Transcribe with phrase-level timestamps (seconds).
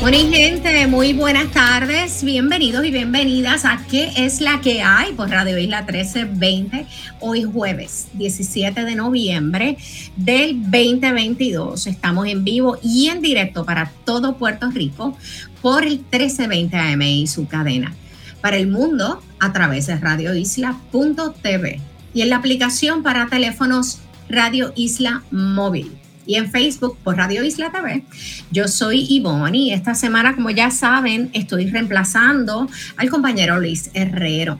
[0.00, 2.22] Bueno, gente, muy buenas tardes.
[2.22, 5.12] Bienvenidos y bienvenidas a ¿Qué es la que hay?
[5.14, 6.86] por Radio Isla 1320.
[7.18, 9.76] Hoy jueves 17 de noviembre
[10.14, 11.88] del 2022.
[11.88, 15.18] Estamos en vivo y en directo para todo Puerto Rico
[15.62, 17.92] por el 1320 AM y su cadena.
[18.40, 21.80] Para el mundo a través de radioisla.tv
[22.14, 25.97] y en la aplicación para teléfonos Radio Isla Móvil
[26.28, 28.04] y en Facebook por Radio Isla TV.
[28.52, 34.58] Yo soy Ivonne y esta semana, como ya saben, estoy reemplazando al compañero Luis Herrero.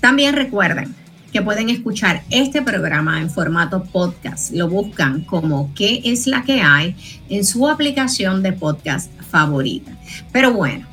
[0.00, 0.94] También recuerden
[1.30, 4.50] que pueden escuchar este programa en formato podcast.
[4.52, 6.96] Lo buscan como ¿Qué es la que hay?
[7.28, 9.92] en su aplicación de podcast favorita.
[10.32, 10.86] Pero bueno,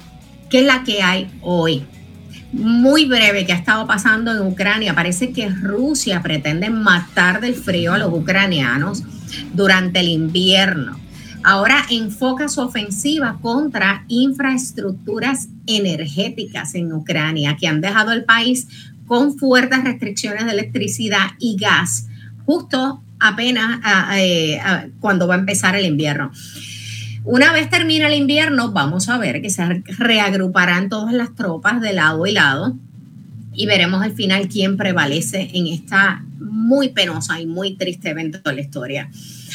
[0.52, 1.86] ¿Qué es la que hay hoy?
[2.52, 4.94] Muy breve que ha estado pasando en Ucrania.
[4.94, 9.02] Parece que Rusia pretende matar del frío a los ucranianos
[9.54, 11.00] durante el invierno.
[11.46, 18.68] Ahora enfoca su ofensiva contra infraestructuras energéticas en Ucrania que han dejado el país
[19.08, 22.08] con fuertes restricciones de electricidad y gas
[22.46, 23.80] justo apenas
[24.18, 24.60] eh,
[25.00, 26.32] cuando va a empezar el invierno.
[27.24, 31.94] Una vez termine el invierno, vamos a ver que se reagruparán todas las tropas de
[31.94, 32.76] lado y lado
[33.54, 38.56] y veremos al final quién prevalece en esta muy penosa y muy triste evento de
[38.56, 39.10] la historia.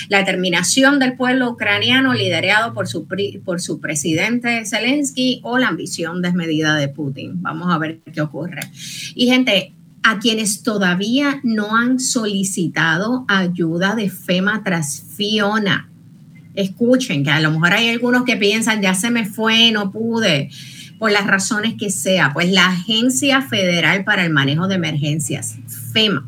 [0.09, 3.07] La determinación del pueblo ucraniano liderado por su,
[3.45, 7.43] por su presidente Zelensky o la ambición desmedida de Putin.
[7.43, 8.61] Vamos a ver qué ocurre.
[9.15, 9.73] Y gente,
[10.03, 15.91] a quienes todavía no han solicitado ayuda de FEMA tras Fiona,
[16.57, 20.51] escuchen, que a lo mejor hay algunos que piensan, ya se me fue, no pude,
[20.99, 22.33] por las razones que sea.
[22.33, 25.57] Pues la Agencia Federal para el Manejo de Emergencias,
[25.93, 26.27] FEMA,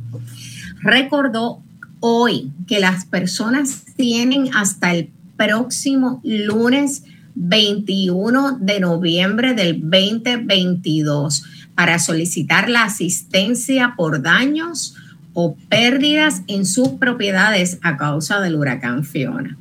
[0.80, 1.62] recordó
[2.00, 11.44] hoy que las personas tienen hasta el próximo lunes 21 de noviembre del 2022
[11.74, 14.96] para solicitar la asistencia por daños
[15.32, 19.56] o pérdidas en sus propiedades a causa del huracán Fiona.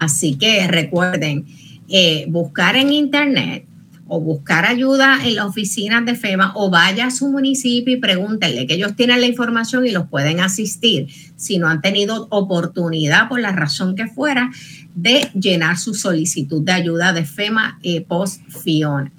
[0.00, 1.46] Así que recuerden,
[1.88, 3.66] eh, buscar en internet
[4.08, 8.66] o buscar ayuda en la oficina de FEMA o vaya a su municipio y pregúntenle
[8.66, 11.06] que ellos tienen la información y los pueden asistir
[11.36, 14.50] si no han tenido oportunidad por la razón que fuera
[14.96, 19.12] de llenar su solicitud de ayuda de FEMA eh, post Fiona.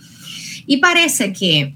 [0.66, 1.76] Y parece que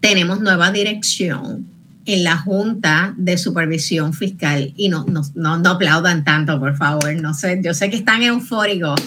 [0.00, 1.71] tenemos nueva dirección
[2.04, 7.14] en la Junta de Supervisión Fiscal y no, no, no, aplaudan tanto, por favor.
[7.16, 9.00] No sé, yo sé que están eufóricos.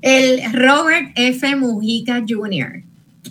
[0.00, 1.56] El Robert F.
[1.56, 2.82] Mujica Jr.,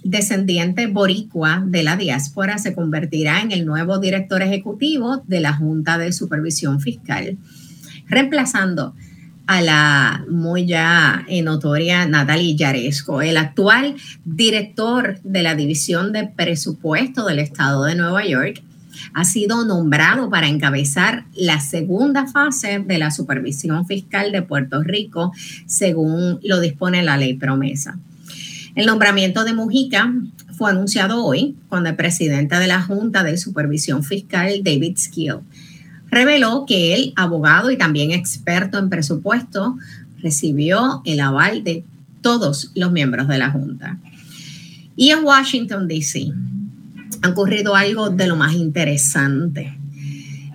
[0.04, 5.98] descendiente boricua de la diáspora, se convertirá en el nuevo director ejecutivo de la Junta
[5.98, 7.38] de Supervisión Fiscal,
[8.08, 8.94] reemplazando
[9.50, 17.26] a la muy ya notoria Natalie Yaresco, el actual director de la División de Presupuesto
[17.26, 18.62] del Estado de Nueva York,
[19.16, 25.34] ha sido nombrado para encabezar la segunda fase de la supervisión fiscal de Puerto Rico,
[25.66, 27.98] según lo dispone la ley promesa.
[28.76, 30.14] El nombramiento de Mujica
[30.56, 35.38] fue anunciado hoy cuando el presidente de la Junta de Supervisión Fiscal, David Skill,
[36.12, 39.78] reveló que el abogado y también experto en presupuesto
[40.22, 41.84] recibió el aval de
[42.22, 43.98] todos los miembros de la Junta.
[44.96, 46.32] Y en Washington, D.C.,
[47.22, 49.78] ha ocurrido algo de lo más interesante.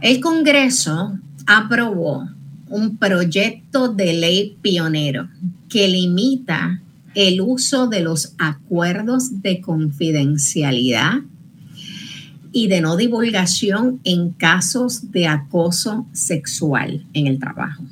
[0.03, 2.29] El Congreso aprobó
[2.69, 5.29] un proyecto de ley pionero
[5.69, 6.81] que limita
[7.15, 11.21] el uso de los acuerdos de confidencialidad
[12.55, 17.85] y de no divulgación en casos de acoso sexual en el trabajo.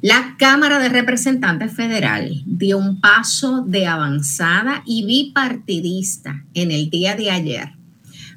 [0.00, 7.14] La Cámara de Representantes Federal dio un paso de avanzada y bipartidista en el día
[7.14, 7.72] de ayer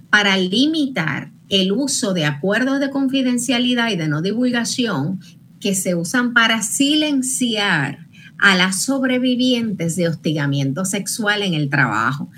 [0.09, 5.21] para limitar el uso de acuerdos de confidencialidad y de no divulgación
[5.61, 7.99] que se usan para silenciar
[8.37, 12.29] a las sobrevivientes de hostigamiento sexual en el trabajo.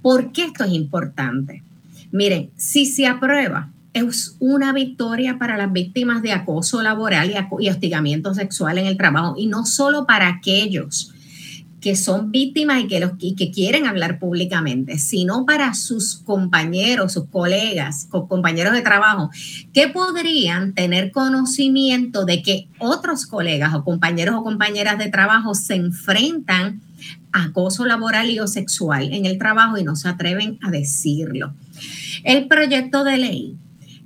[0.00, 1.62] ¿Por qué esto es importante?
[2.12, 8.34] Miren, si se aprueba, es una victoria para las víctimas de acoso laboral y, hostigamiento
[8.34, 11.12] sexual en el trabajo, y no solo para aquellos
[11.80, 17.24] que son víctimas y que, los, que quieren hablar públicamente, sino para sus compañeros, sus
[17.24, 19.30] colegas, compañeros de trabajo,
[19.72, 25.74] que podrían tener conocimiento de que otros colegas o compañeros o compañeras de trabajo se
[25.74, 26.80] enfrentan
[27.32, 31.52] a acoso laboral y o sexual en el trabajo y no se atreven a decirlo.
[32.24, 33.56] El proyecto de ley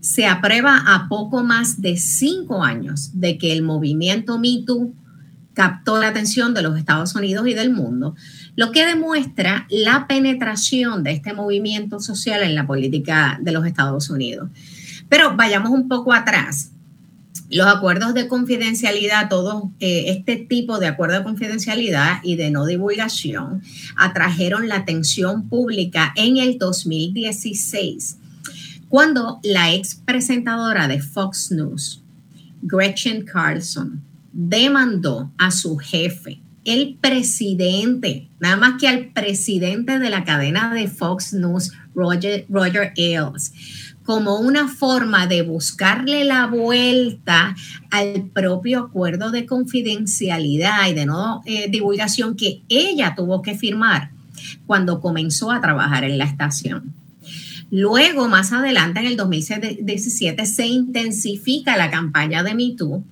[0.00, 4.92] se aprueba a poco más de cinco años de que el movimiento MeToo
[5.52, 8.14] captó la atención de los Estados Unidos y del mundo,
[8.56, 14.10] lo que demuestra la penetración de este movimiento social en la política de los Estados
[14.10, 14.50] Unidos.
[15.08, 16.72] Pero vayamos un poco atrás.
[17.50, 22.66] Los acuerdos de confidencialidad, todo eh, este tipo de acuerdo de confidencialidad y de no
[22.66, 23.62] divulgación,
[23.96, 28.18] atrajeron la atención pública en el 2016,
[28.88, 32.02] cuando la ex presentadora de Fox News,
[32.62, 40.24] Gretchen Carlson, demandó a su jefe, el presidente, nada más que al presidente de la
[40.24, 43.52] cadena de Fox News, Roger, Roger Ailes,
[44.02, 47.54] como una forma de buscarle la vuelta
[47.90, 54.10] al propio acuerdo de confidencialidad y de no eh, divulgación que ella tuvo que firmar
[54.66, 56.92] cuando comenzó a trabajar en la estación.
[57.70, 63.04] Luego, más adelante, en el 2017, se intensifica la campaña de MeToo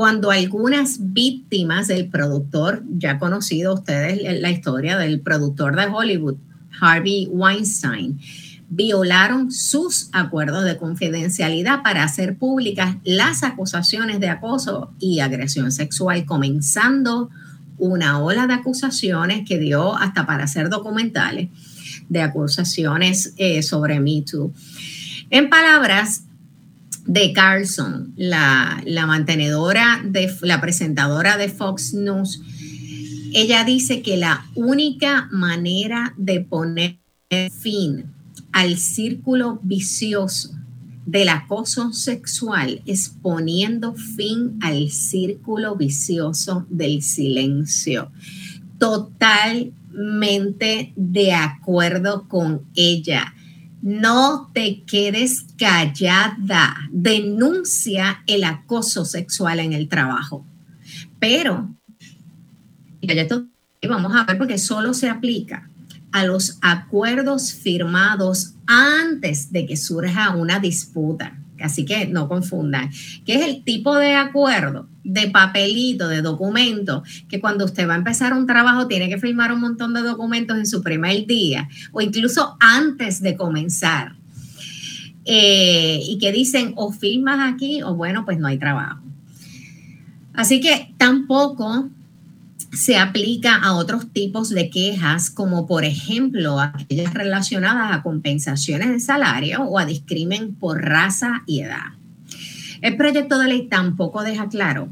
[0.00, 6.36] cuando algunas víctimas del productor, ya conocido ustedes la historia del productor de Hollywood,
[6.80, 8.18] Harvey Weinstein,
[8.70, 16.24] violaron sus acuerdos de confidencialidad para hacer públicas las acusaciones de acoso y agresión sexual,
[16.24, 17.28] comenzando
[17.76, 21.50] una ola de acusaciones que dio hasta para hacer documentales
[22.08, 24.50] de acusaciones eh, sobre Me Too.
[25.28, 26.22] En palabras
[27.06, 32.42] de Carlson, la, mantenedora de la presentadora de Fox News,
[33.32, 36.98] ella dice que la única manera de poner
[37.60, 38.06] fin
[38.52, 40.50] al círculo vicioso
[41.06, 48.10] del acoso sexual es poniendo fin al círculo vicioso del silencio.
[48.78, 53.32] Totalmente de acuerdo con ella
[53.82, 56.76] no te quedes callada.
[56.90, 60.44] Denuncia el acoso sexual en el trabajo.
[61.18, 61.74] Pero,
[63.88, 65.68] vamos a ver porque solo se aplica
[66.12, 71.39] a los acuerdos firmados antes de que surja una disputa.
[71.62, 72.90] Así que no confundan,
[73.24, 77.98] que es el tipo de acuerdo, de papelito, de documento, que cuando usted va a
[77.98, 82.00] empezar un trabajo tiene que firmar un montón de documentos en su primer día o
[82.00, 84.16] incluso antes de comenzar.
[85.26, 89.02] Eh, y que dicen o firmas aquí o bueno, pues no hay trabajo.
[90.32, 91.90] Así que tampoco
[92.72, 99.00] se aplica a otros tipos de quejas, como por ejemplo aquellas relacionadas a compensaciones de
[99.00, 101.94] salario o a discrimen por raza y edad.
[102.82, 104.88] El proyecto de ley tampoco deja claro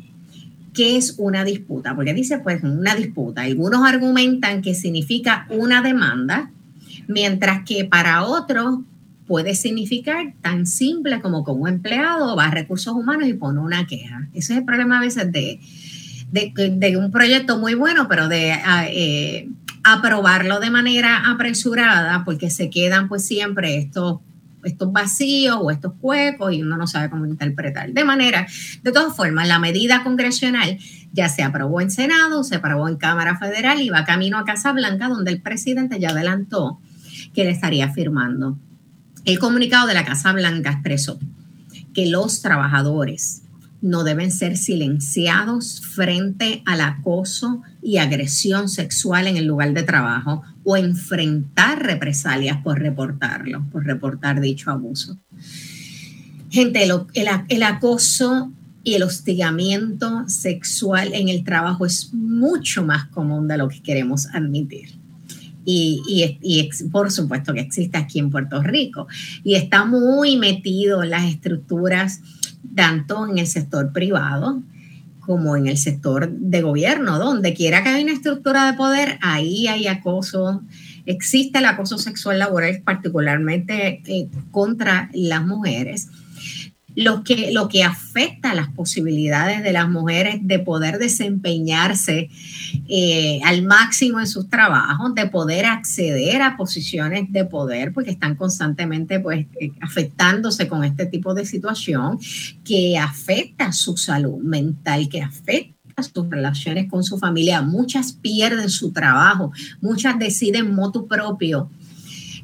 [0.75, 3.43] qué es una disputa, porque dice pues una disputa.
[3.43, 6.51] Algunos argumentan que significa una demanda,
[7.09, 8.81] mientras que para otros
[9.27, 13.87] puede significar tan simple como que un empleado va a recursos humanos y pone una
[13.87, 14.29] queja.
[14.33, 15.61] Ese es el problema a veces de,
[16.31, 18.55] de, un proyecto muy bueno, pero de
[18.91, 19.49] eh,
[19.85, 24.21] aprobarlo de manera apresurada, porque se quedan pues siempre estos,
[24.65, 27.93] estos vacíos o estos huecos y uno no sabe cómo interpretar.
[27.93, 28.47] De manera,
[28.83, 30.79] de todas formas, la medida congresional
[31.13, 34.73] ya se aprobó en Senado, se aprobó en Cámara Federal y va camino a Casa
[34.73, 36.81] Blanca, donde el presidente ya adelantó
[37.35, 38.59] que le estaría firmando.
[39.25, 41.19] El comunicado de la Casa Blanca expresó
[41.95, 43.43] que los trabajadores
[43.81, 50.43] no deben ser silenciados frente al acoso y agresión sexual en el lugar de trabajo
[50.65, 55.17] o enfrentar represalias por reportarlo, por reportar dicho abuso.
[56.51, 58.51] Gente, el, acoso
[58.83, 64.27] y el hostigamiento sexual en el trabajo es mucho más común de lo que queremos
[64.33, 64.99] admitir.
[65.65, 66.01] Y,
[66.41, 69.07] y, por supuesto que existe aquí en Puerto Rico
[69.45, 72.23] y está muy metido en las estructuras
[72.75, 74.63] tanto en el sector privado
[75.21, 79.69] como en el sector de gobierno, donde quiera que haya una estructura de poder, ahí
[79.69, 80.63] hay acoso.
[81.05, 86.09] Existe el acoso sexual laboral, particularmente eh, contra las mujeres
[86.99, 92.29] lo que, lo que afecta las posibilidades de las mujeres de poder desempeñarse
[92.89, 98.35] eh, al máximo en sus trabajos, de poder acceder a posiciones de poder, porque están
[98.35, 102.19] constantemente pues, eh, afectándose con este tipo de situación
[102.65, 108.91] que afecta su salud mental, que afecta sus relaciones con su familia, muchas pierden su
[108.91, 111.71] trabajo, muchas deciden motu propio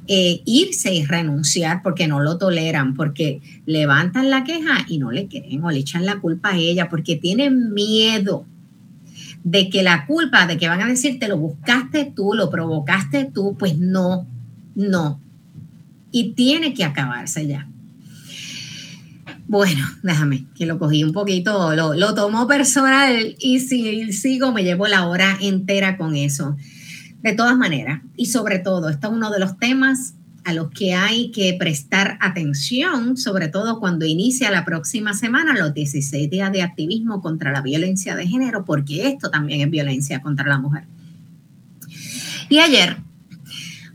[0.06, 5.26] eh, irse y renunciar porque no lo toleran, porque levantan la queja y no le
[5.26, 8.46] quieren o le echan la culpa a ella, porque tienen miedo
[9.44, 13.30] de que la culpa, de que van a decir, te lo buscaste tú, lo provocaste
[13.32, 14.26] tú, pues no,
[14.74, 15.20] no.
[16.10, 17.68] Y tiene que acabarse ya.
[19.46, 24.64] Bueno, déjame, que lo cogí un poquito, lo, lo tomo personal y si sigo me
[24.64, 26.56] llevo la hora entera con eso.
[27.24, 30.12] De todas maneras, y sobre todo, esto es uno de los temas
[30.44, 35.72] a los que hay que prestar atención, sobre todo cuando inicia la próxima semana los
[35.72, 40.46] 16 días de activismo contra la violencia de género, porque esto también es violencia contra
[40.46, 40.84] la mujer.
[42.50, 42.98] Y ayer,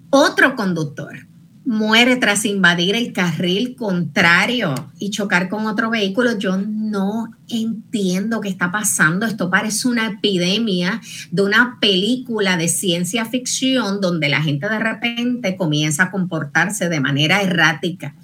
[0.10, 1.29] otro conductor
[1.70, 6.36] muere tras invadir el carril contrario y chocar con otro vehículo.
[6.36, 9.28] Yo no entiendo qué está pasando.
[9.28, 11.00] Esto parece una epidemia
[11.30, 17.00] de una película de ciencia ficción donde la gente de repente comienza a comportarse de
[17.02, 18.16] manera errática.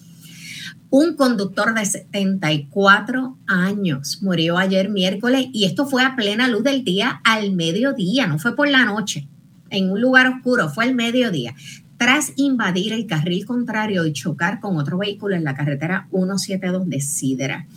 [0.90, 6.84] Un conductor de 74 años murió ayer miércoles y esto fue a plena luz del
[6.84, 9.28] día al mediodía, no fue por la noche,
[9.70, 11.54] en un lugar oscuro, fue al mediodía
[11.98, 17.02] tras invadir el carril contrario y chocar con otro vehículo en la carretera 172 de
[17.02, 17.68] Sidra.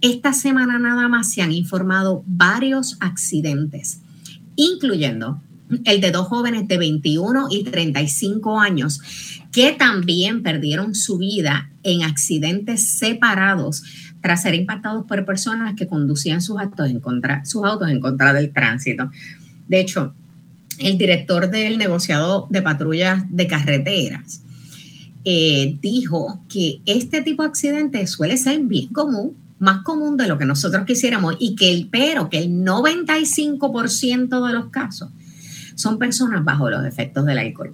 [0.00, 4.00] Esta semana nada más se han informado varios accidentes,
[4.56, 5.40] incluyendo
[5.84, 9.00] el de dos jóvenes de 21 y 35 años
[9.52, 13.82] que también perdieron su vida en accidentes separados
[14.20, 18.32] tras ser impactados por personas que conducían sus autos en contra, sus autos en contra
[18.32, 19.10] del tránsito.
[19.68, 20.14] De hecho,
[20.82, 24.42] el director del negociado de patrullas de carreteras,
[25.24, 30.36] eh, dijo que este tipo de accidentes suele ser bien común, más común de lo
[30.36, 35.10] que nosotros quisiéramos, y que el pero que el 95% de los casos
[35.76, 37.72] son personas bajo los efectos del alcohol.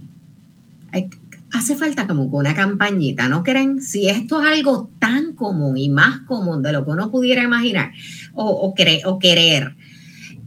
[1.52, 3.80] hace falta como una campañita, ¿no creen?
[3.80, 7.92] Si esto es algo tan común y más común de lo que uno pudiera imaginar
[8.34, 8.74] o, o
[9.18, 9.74] querer,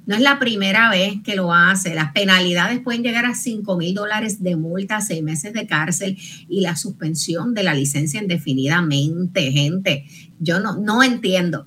[0.07, 1.95] no es la primera vez que lo hace.
[1.95, 6.61] Las penalidades pueden llegar a 5 mil dólares de multa, seis meses de cárcel y
[6.63, 9.53] la suspensión de la licencia indefinidamente.
[9.53, 10.07] Gente,
[10.39, 11.67] yo no, no entiendo.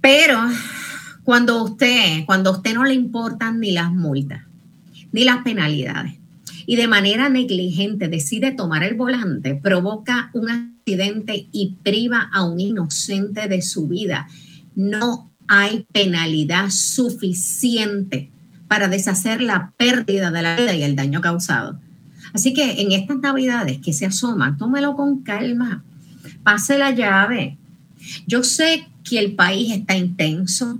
[0.00, 0.40] Pero
[1.24, 4.44] cuando usted, cuando usted no le importan ni las multas,
[5.12, 6.14] ni las penalidades,
[6.66, 12.60] y de manera negligente decide tomar el volante, provoca un accidente y priva a un
[12.60, 14.28] inocente de su vida,
[14.74, 18.30] no hay penalidad suficiente
[18.68, 21.78] para deshacer la pérdida de la vida y el daño causado.
[22.32, 25.84] Así que en estas navidades que se asoman, tómelo con calma,
[26.42, 27.56] pase la llave.
[28.26, 30.78] Yo sé que el país está intenso,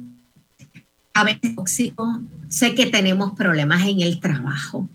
[1.14, 4.88] a veces tóxico, sé que tenemos problemas en el trabajo,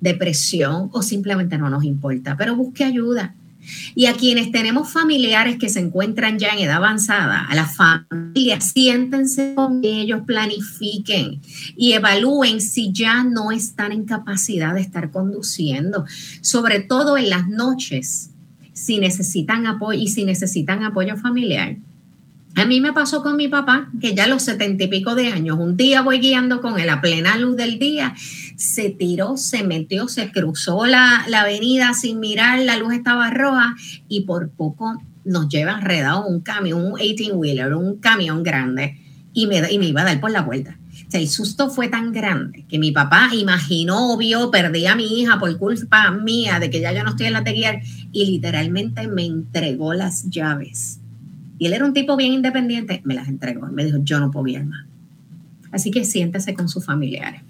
[0.00, 3.34] depresión o simplemente no nos importa, pero busque ayuda.
[3.94, 8.72] Y a quienes tenemos familiares que se encuentran ya en edad avanzada, a las familias,
[8.72, 11.40] siéntense con ellos, planifiquen
[11.76, 16.04] y evalúen si ya no están en capacidad de estar conduciendo,
[16.40, 18.30] sobre todo en las noches,
[18.72, 21.76] si necesitan apoyo y si necesitan apoyo familiar.
[22.56, 25.28] A mí me pasó con mi papá, que ya a los setenta y pico de
[25.28, 28.14] años, un día voy guiando con él a plena luz del día,
[28.56, 33.74] se tiró, se metió, se cruzó la, avenida sin mirar, la luz estaba roja
[34.08, 38.98] y por poco nos lleva enredado un camión, un 18-wheeler, un camión grande
[39.32, 40.78] y me, y me iba a dar por la vuelta.
[41.12, 45.56] el susto fue tan grande que mi papá imaginó, vio, perdí a mi hija por
[45.58, 47.82] culpa mía de que ya yo no estoy en la guiar
[48.12, 51.00] y literalmente me entregó las llaves.
[51.58, 53.66] Y él era un tipo bien independiente, me las entregó.
[53.68, 54.86] Me dijo, yo no puedo ir más.
[55.72, 57.42] Así que siéntese con sus familiares.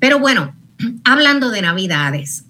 [0.00, 0.56] Pero bueno,
[1.04, 2.46] hablando de navidades,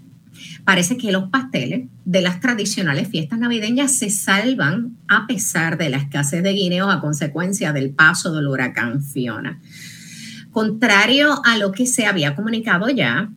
[0.65, 5.99] parece que los pasteles de las tradicionales fiestas navideñas se salvan a pesar de la
[5.99, 9.61] escasez de guineos a consecuencia del paso del huracán Fiona.
[10.53, 13.31] Contrario a lo que se había comunicado ya,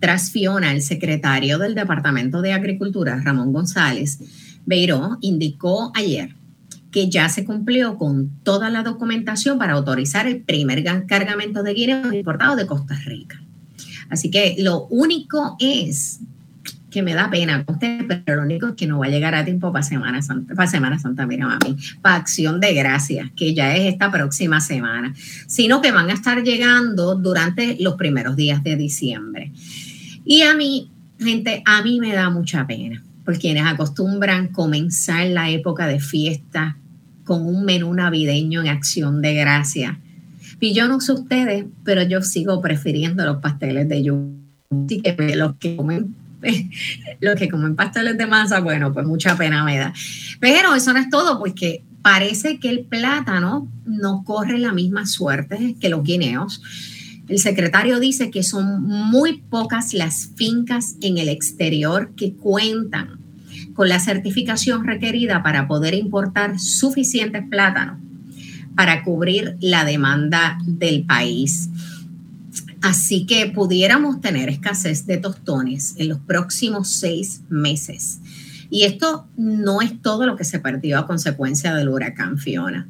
[0.00, 4.18] tras Fiona, el secretario del Departamento de Agricultura, Ramón González
[4.66, 6.34] Beiró, indicó ayer
[6.94, 12.14] que ya se cumplió con toda la documentación para autorizar el primer cargamento de guineos
[12.14, 13.42] importados de Costa Rica.
[14.10, 16.20] Así que lo único es
[16.92, 19.34] que me da pena con usted, pero lo único es que no va a llegar
[19.34, 23.54] a tiempo para Semana Santa, para Semana Santa, mira mami, para Acción de Gracias, que
[23.54, 25.12] ya es esta próxima semana,
[25.48, 29.50] sino que van a estar llegando durante los primeros días de diciembre.
[30.24, 35.50] Y a mí, gente, a mí me da mucha pena, por quienes acostumbran comenzar la
[35.50, 36.76] época de fiesta
[37.24, 39.96] con un menú navideño en Acción de Gracias.
[40.60, 44.32] Y yo no sé ustedes, pero yo sigo prefiriendo los pasteles de yuca.
[44.84, 46.14] Así que los que comen
[47.20, 49.92] los que comen pasteles de masa, bueno, pues mucha pena me da.
[50.40, 55.76] Pero eso no es todo, porque parece que el plátano no corre la misma suerte
[55.80, 56.62] que los guineos.
[57.28, 63.23] El secretario dice que son muy pocas las fincas en el exterior que cuentan
[63.74, 67.98] con la certificación requerida para poder importar suficientes plátanos
[68.74, 71.70] para cubrir la demanda del país.
[72.82, 78.20] Así que pudiéramos tener escasez de tostones en los próximos seis meses.
[78.70, 82.86] Y esto no es todo lo que se perdió a consecuencia del huracán Fiona.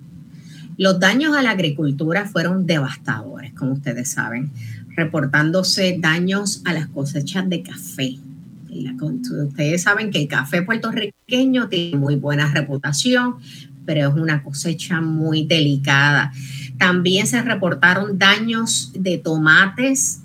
[0.77, 4.51] Los daños a la agricultura fueron devastadores, como ustedes saben,
[4.97, 8.19] reportándose daños a las cosechas de café.
[9.49, 13.37] Ustedes saben que el café puertorriqueño tiene muy buena reputación,
[13.87, 16.33] pero es una cosecha muy delicada.
[16.79, 20.21] También se reportaron daños de tomates,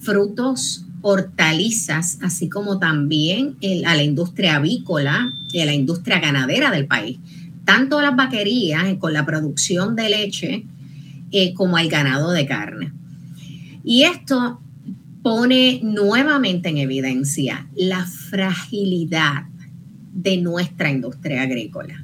[0.00, 3.56] frutos, hortalizas, así como también
[3.86, 7.18] a la industria avícola y a la industria ganadera del país.
[7.64, 10.64] Tanto las vaquerías eh, con la producción de leche
[11.30, 12.92] eh, como al ganado de carne.
[13.84, 14.60] Y esto
[15.28, 19.42] pone nuevamente en evidencia la fragilidad
[20.14, 22.02] de nuestra industria agrícola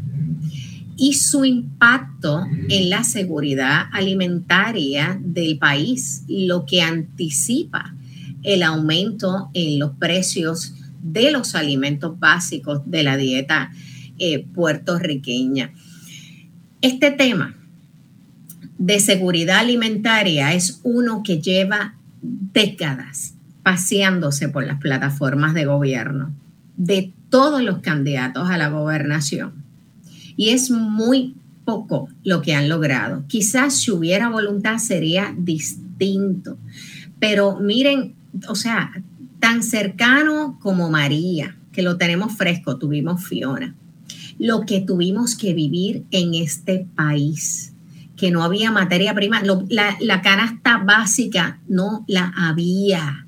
[0.98, 7.94] y su impacto en la seguridad alimentaria del país, lo que anticipa
[8.42, 13.72] el aumento en los precios de los alimentos básicos de la dieta
[14.18, 15.72] eh, puertorriqueña.
[16.82, 17.56] Este tema
[18.76, 26.32] de seguridad alimentaria es uno que lleva décadas paseándose por las plataformas de gobierno
[26.76, 29.52] de todos los candidatos a la gobernación.
[30.36, 31.34] Y es muy
[31.64, 33.24] poco lo que han logrado.
[33.28, 36.58] Quizás si hubiera voluntad sería distinto,
[37.18, 38.14] pero miren,
[38.48, 38.90] o sea,
[39.40, 43.74] tan cercano como María, que lo tenemos fresco, tuvimos Fiona,
[44.38, 47.73] lo que tuvimos que vivir en este país,
[48.16, 53.24] que no había materia prima, la, la canasta básica no la había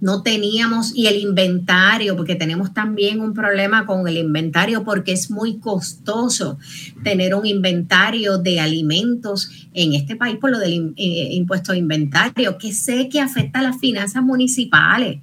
[0.00, 5.30] no teníamos, y el inventario, porque tenemos también un problema con el inventario, porque es
[5.30, 6.58] muy costoso
[7.04, 12.56] tener un inventario de alimentos en este país por lo del eh, impuesto de inventario,
[12.56, 15.18] que sé que afecta a las finanzas municipales.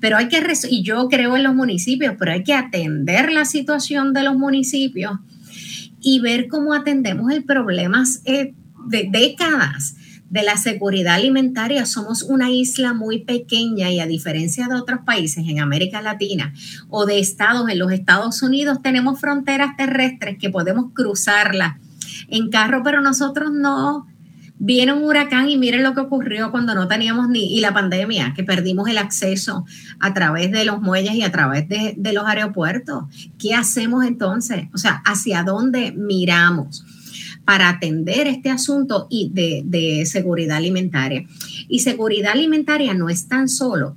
[0.00, 4.12] Pero hay que, y yo creo en los municipios, pero hay que atender la situación
[4.12, 5.12] de los municipios
[6.06, 8.54] y ver cómo atendemos el problema eh,
[8.86, 9.96] de décadas
[10.30, 11.84] de la seguridad alimentaria.
[11.84, 16.54] Somos una isla muy pequeña y a diferencia de otros países en América Latina
[16.90, 21.74] o de estados en los Estados Unidos, tenemos fronteras terrestres que podemos cruzarlas
[22.28, 24.06] en carro, pero nosotros no.
[24.58, 28.32] Viene un huracán y miren lo que ocurrió cuando no teníamos ni, y la pandemia,
[28.34, 29.66] que perdimos el acceso
[30.00, 33.04] a través de los muelles y a través de, los aeropuertos.
[33.38, 34.68] ¿Qué hacemos entonces?
[34.72, 36.84] O sea, ¿hacia dónde miramos?
[37.44, 41.24] para atender este asunto y de, seguridad alimentaria.
[41.68, 43.96] Y seguridad alimentaria no es tan solo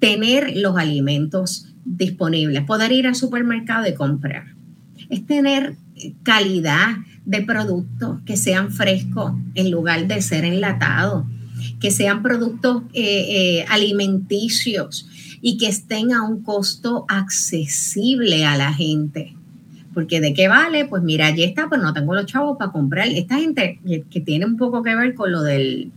[0.00, 4.56] tener los alimentos disponibles, poder ir al supermercado y comprar.
[5.08, 5.76] Es tener
[6.24, 11.24] calidad de productos que sean frescos en lugar de ser enlatados,
[11.78, 15.08] que sean productos eh, eh, alimenticios
[15.40, 19.34] y que estén a un costo accesible a la gente.
[19.92, 23.08] Porque de qué vale, pues mira, allí está, pues no tengo los chavos para comprar.
[23.08, 25.90] Esta gente que, tiene un poco que ver con lo del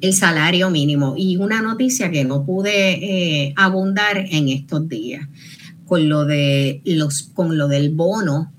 [0.00, 1.14] el salario mínimo.
[1.16, 5.26] Y una noticia que no pude eh, abundar en estos días.
[5.86, 8.52] con lo de los con lo del bono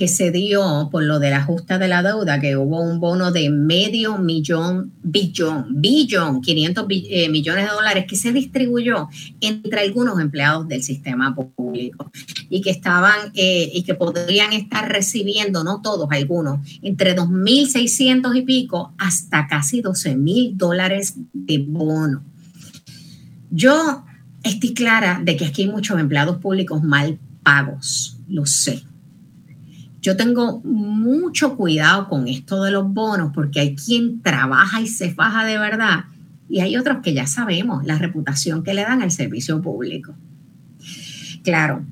[0.00, 3.50] que se dio por lo del ajuste de la deuda, que hubo un bono de
[3.50, 9.10] medio millón, billón, billón, 500 eh, millones de dólares que se distribuyó
[9.42, 12.10] entre algunos empleados del sistema público
[12.48, 18.40] y que estaban eh, y que podrían estar recibiendo, no todos, algunos, entre 2.600 y
[18.40, 22.24] pico hasta casi 12.000 dólares de bono.
[23.50, 24.02] Yo
[24.44, 28.82] estoy clara de que aquí hay muchos empleados públicos mal pagos, lo sé
[30.00, 35.12] yo tengo mucho cuidado con esto de los bonos porque hay quien trabaja y se
[35.12, 36.04] faja de verdad
[36.48, 40.14] y hay otros que ya sabemos la reputación que le dan al servicio público.
[41.44, 41.84] Claro,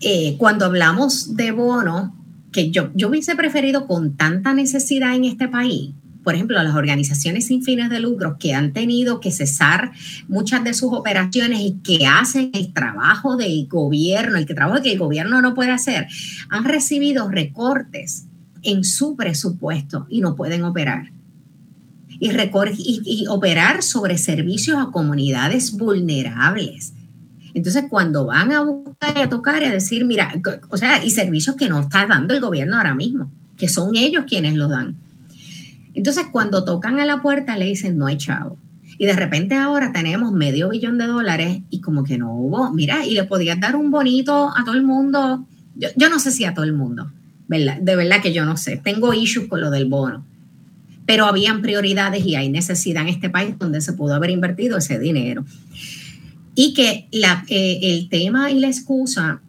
[0.00, 2.10] eh, cuando hablamos de bonos,
[2.52, 7.46] que yo, yo hubiese preferido con tanta necesidad en este país, por ejemplo, las organizaciones
[7.46, 9.92] sin fines de lucro que han tenido que cesar
[10.28, 14.98] muchas de sus operaciones y que hacen el trabajo del gobierno, el trabajo que el
[14.98, 16.06] gobierno no puede hacer,
[16.48, 18.26] han recibido recortes
[18.62, 21.10] en su presupuesto y no pueden operar.
[22.20, 22.30] Y,
[23.04, 26.92] y, operar sobre servicios a comunidades vulnerables.
[27.52, 30.32] Entonces, cuando van a buscar y a tocar y a decir, mira,
[30.68, 34.24] o sea, y servicios que no está dando el gobierno ahora mismo, que son ellos
[34.28, 34.96] quienes los dan.
[35.94, 38.58] Entonces, cuando tocan a la puerta, le dicen, no hay chavo.
[38.98, 43.04] Y de repente ahora tenemos medio billón de dólares y como que no hubo, mira,
[43.04, 45.46] y le podías dar un bonito a todo el mundo.
[45.74, 47.10] Yo, no sé si a todo el mundo,
[47.48, 47.78] ¿verdad?
[47.80, 48.80] De verdad que yo no sé.
[48.82, 50.24] Tengo issues con lo del bono.
[51.06, 54.98] Pero habían prioridades y hay necesidad en este país donde se pudo haber invertido ese
[54.98, 55.44] dinero.
[56.54, 59.40] Y que eh, el tema y la excusa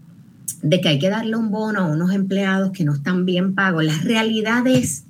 [0.62, 3.84] de que hay que darle un bono a unos empleados que no están bien pagos,
[3.84, 5.04] la realidad es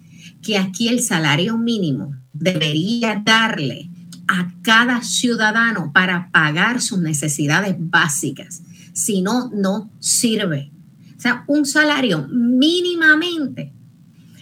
[0.44, 3.90] que aquí el salario mínimo debería darle
[4.28, 8.62] a cada ciudadano para pagar sus necesidades básicas.
[8.94, 10.72] Si no, no sirve.
[11.18, 13.72] O sea, un salario mínimamente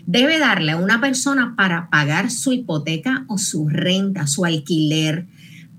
[0.06, 5.28] debe darle a una persona para pagar su hipoteca o su renta, su alquiler,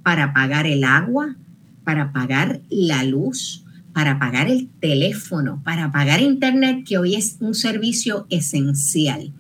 [0.05, 1.37] para pagar el agua,
[1.85, 7.55] para pagar la luz, para pagar el teléfono, para pagar internet, que hoy es un
[7.55, 9.33] servicio esencial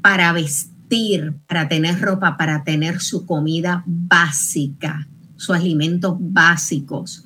[0.00, 7.24] para vestir, para tener ropa, para tener su comida básica, sus alimentos básicos,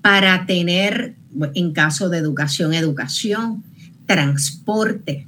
[0.00, 1.16] para tener,
[1.54, 3.62] en caso de educación, educación,
[4.06, 5.26] transporte,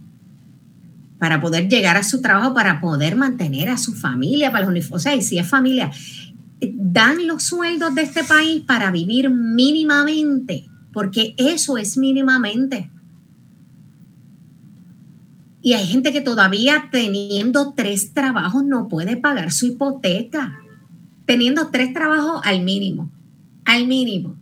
[1.19, 4.99] para poder llegar a su trabajo, para poder mantener a su familia, para los o
[4.99, 5.91] sea, y si es familia,
[6.61, 12.91] dan los sueldos de este país para vivir mínimamente, porque eso es mínimamente.
[15.65, 20.61] Y hay gente que todavía teniendo tres trabajos no puede pagar su hipoteca.
[21.25, 23.11] Teniendo tres trabajos al mínimo.
[23.65, 24.37] Al mínimo.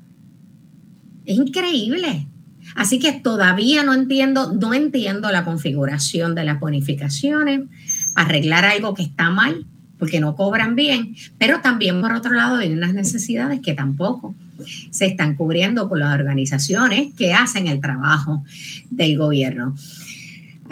[1.25, 2.27] Es increíble.
[2.75, 7.61] Así que todavía no entiendo, no entiendo la configuración de las bonificaciones,
[8.17, 9.65] arreglar algo que está mal,
[10.01, 14.35] porque no cobran bien, pero también por otro lado hay unas necesidades que tampoco
[14.91, 18.43] se están cubriendo con las organizaciones que hacen el trabajo
[18.91, 19.77] del gobierno.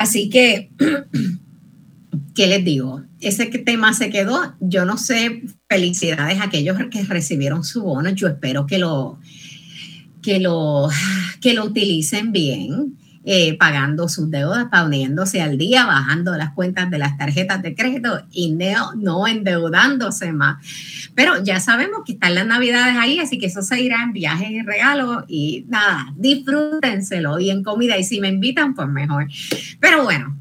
[0.01, 0.71] Así que,
[2.35, 3.05] ¿qué les digo?
[3.21, 4.55] Ese tema se quedó.
[4.59, 8.09] Yo no sé, felicidades a aquellos que recibieron su bono.
[8.09, 9.19] Yo espero que lo,
[10.23, 10.89] que lo,
[11.43, 12.97] que lo utilicen bien.
[13.23, 18.23] Eh, pagando sus deudas, poniéndose al día, bajando las cuentas de las tarjetas de crédito
[18.31, 20.65] y no, no endeudándose más.
[21.15, 24.51] Pero ya sabemos que están las navidades ahí, así que eso se irá en viajes
[24.51, 29.29] y regalos y nada, disfrútenselo y en comida y si me invitan, pues mejor.
[29.81, 30.40] Pero bueno,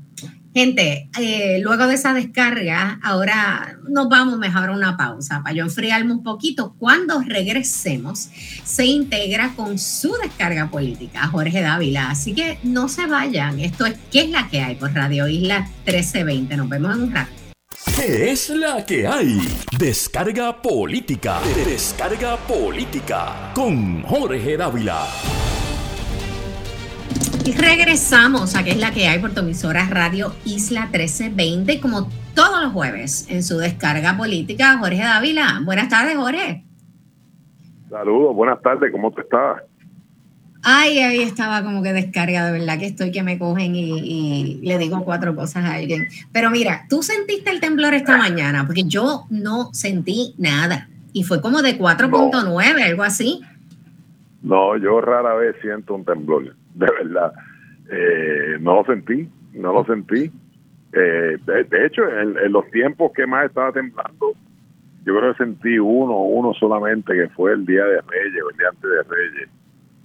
[0.54, 5.64] Gente, eh, luego de esa descarga, ahora nos vamos mejor a una pausa para yo
[5.64, 6.76] enfriarme un poquito.
[6.80, 8.30] Cuando regresemos,
[8.64, 12.10] se integra con su descarga política, Jorge Dávila.
[12.10, 13.60] Así que no se vayan.
[13.60, 14.76] Esto es ¿Qué es la que hay?
[14.76, 16.58] por Radio Isla 1320.
[16.58, 17.32] Nos vemos en un rato.
[17.96, 19.40] ¿Qué es la que hay?
[19.78, 21.40] Descarga política.
[21.66, 25.06] Descarga política con Jorge Dávila.
[27.58, 32.62] Regresamos a que es la que hay por tu emisora Radio Isla 1320, como todos
[32.62, 34.78] los jueves en su descarga política.
[34.78, 35.62] Jorge Dávila.
[35.64, 36.64] Buenas tardes, Jorge.
[37.90, 39.64] Saludos, buenas tardes, ¿cómo te estás?
[40.62, 44.78] Ay, ahí estaba como que descarga, de verdad que estoy que me cogen y, le
[44.78, 46.08] digo cuatro cosas a alguien.
[46.32, 50.90] Pero mira, tú sentiste el temblor esta mañana, porque yo no sentí nada.
[51.14, 53.42] Y fue como de 4.9, algo así.
[54.44, 57.34] No, yo rara vez siento un temblor de verdad.
[57.92, 60.32] Eh, no lo sentí, no lo sentí.
[60.94, 64.34] Eh, de, hecho, en, los tiempos que más estaba temblando,
[65.06, 68.70] yo creo que sentí uno, uno solamente, que fue el día de Reyes, el día
[68.70, 69.50] antes de Reyes.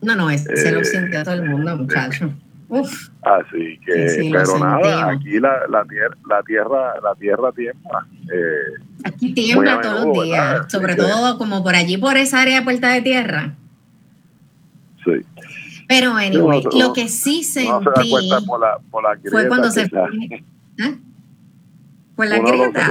[0.02, 2.30] No, no, se lo sintió todo el mundo, muchacho.
[2.68, 3.08] Uf.
[3.22, 8.06] Así que, pero nada, aquí la, la, tierra, la tierra, la tierra tiembla.
[8.32, 12.64] Eh, aquí tiembla todos los días, sobre todo como por allí, por esa área de
[12.64, 13.54] Puerta de Tierra.
[15.04, 15.12] Sí.
[15.86, 18.10] Pero, anyway, lo que sí sentí
[18.46, 20.00] por la, por la fue cuando se fue.
[20.78, 20.96] ¿eh?
[22.16, 22.90] Por la grieta.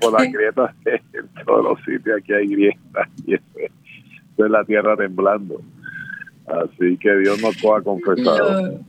[0.00, 3.44] por la grieta en todos los sitios aquí hay grietas y eso
[4.38, 5.60] es la tierra temblando.
[6.46, 8.80] Así que Dios nos ha confesado.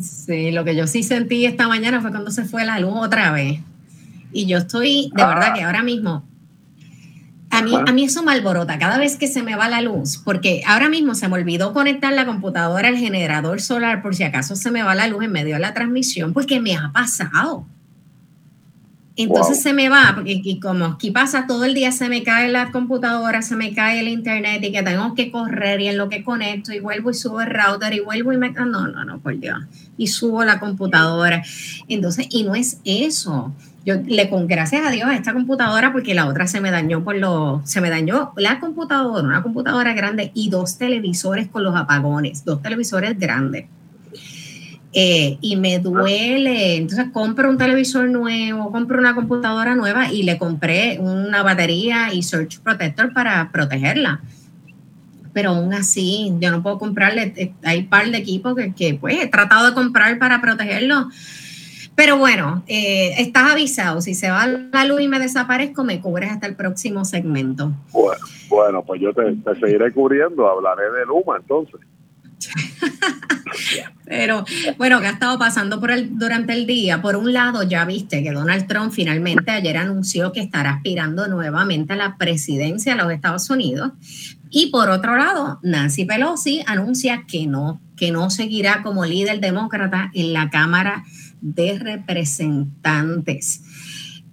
[0.00, 3.32] sí, lo que yo sí sentí esta mañana fue cuando se fue la luz otra
[3.32, 3.60] vez.
[4.32, 5.54] Y yo estoy, de verdad ah.
[5.54, 6.24] que ahora mismo,
[7.52, 10.16] a mí, a mí eso me alborota cada vez que se me va la luz,
[10.24, 14.56] porque ahora mismo se me olvidó conectar la computadora al generador solar por si acaso
[14.56, 17.66] se me va la luz en medio de la transmisión, porque me ha pasado.
[19.16, 22.72] Entonces se me va, porque como aquí pasa todo el día, se me cae la
[22.72, 26.24] computadora, se me cae el internet y que tengo que correr y en lo que
[26.24, 28.50] conecto y vuelvo y subo el router y vuelvo y me...
[28.50, 29.58] No, no, no, por Dios.
[29.98, 31.42] Y subo la computadora.
[31.88, 33.52] Entonces, y no es eso.
[33.84, 37.02] Yo le con gracias a Dios a esta computadora porque la otra se me dañó
[37.02, 37.62] por lo...
[37.64, 42.62] Se me dañó la computadora, una computadora grande y dos televisores con los apagones, dos
[42.62, 43.66] televisores grandes.
[44.94, 46.76] Eh, y me duele.
[46.76, 52.22] Entonces compro un televisor nuevo, compro una computadora nueva y le compré una batería y
[52.22, 54.20] Search Protector para protegerla.
[55.32, 59.16] Pero aún así, yo no puedo comprarle, eh, hay un par de equipos que, pues
[59.18, 61.08] he tratado de comprar para protegerlo.
[61.94, 66.30] Pero bueno, eh, estás avisado, si se va la luz y me desaparezco, me cubres
[66.30, 67.72] hasta el próximo segmento.
[67.92, 71.80] Bueno, bueno pues yo te, te seguiré cubriendo, hablaré de Luma entonces.
[74.04, 74.44] Pero
[74.78, 77.00] bueno, ¿qué ha estado pasando por el, durante el día?
[77.00, 81.92] Por un lado, ya viste que Donald Trump finalmente ayer anunció que estará aspirando nuevamente
[81.92, 83.92] a la presidencia de los Estados Unidos.
[84.50, 90.10] Y por otro lado, Nancy Pelosi anuncia que no, que no seguirá como líder demócrata
[90.12, 91.04] en la Cámara
[91.42, 93.60] de Representantes.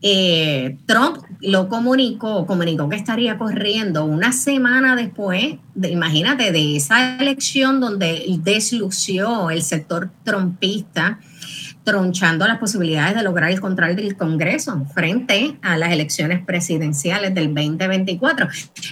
[0.02, 7.18] Eh, Trump lo comunicó, comunicó que estaría corriendo una semana después, de, imagínate, de esa
[7.18, 11.20] elección donde deslució el sector trumpista,
[11.84, 17.54] tronchando las posibilidades de lograr el control del Congreso frente a las elecciones presidenciales del
[17.54, 18.48] 2024.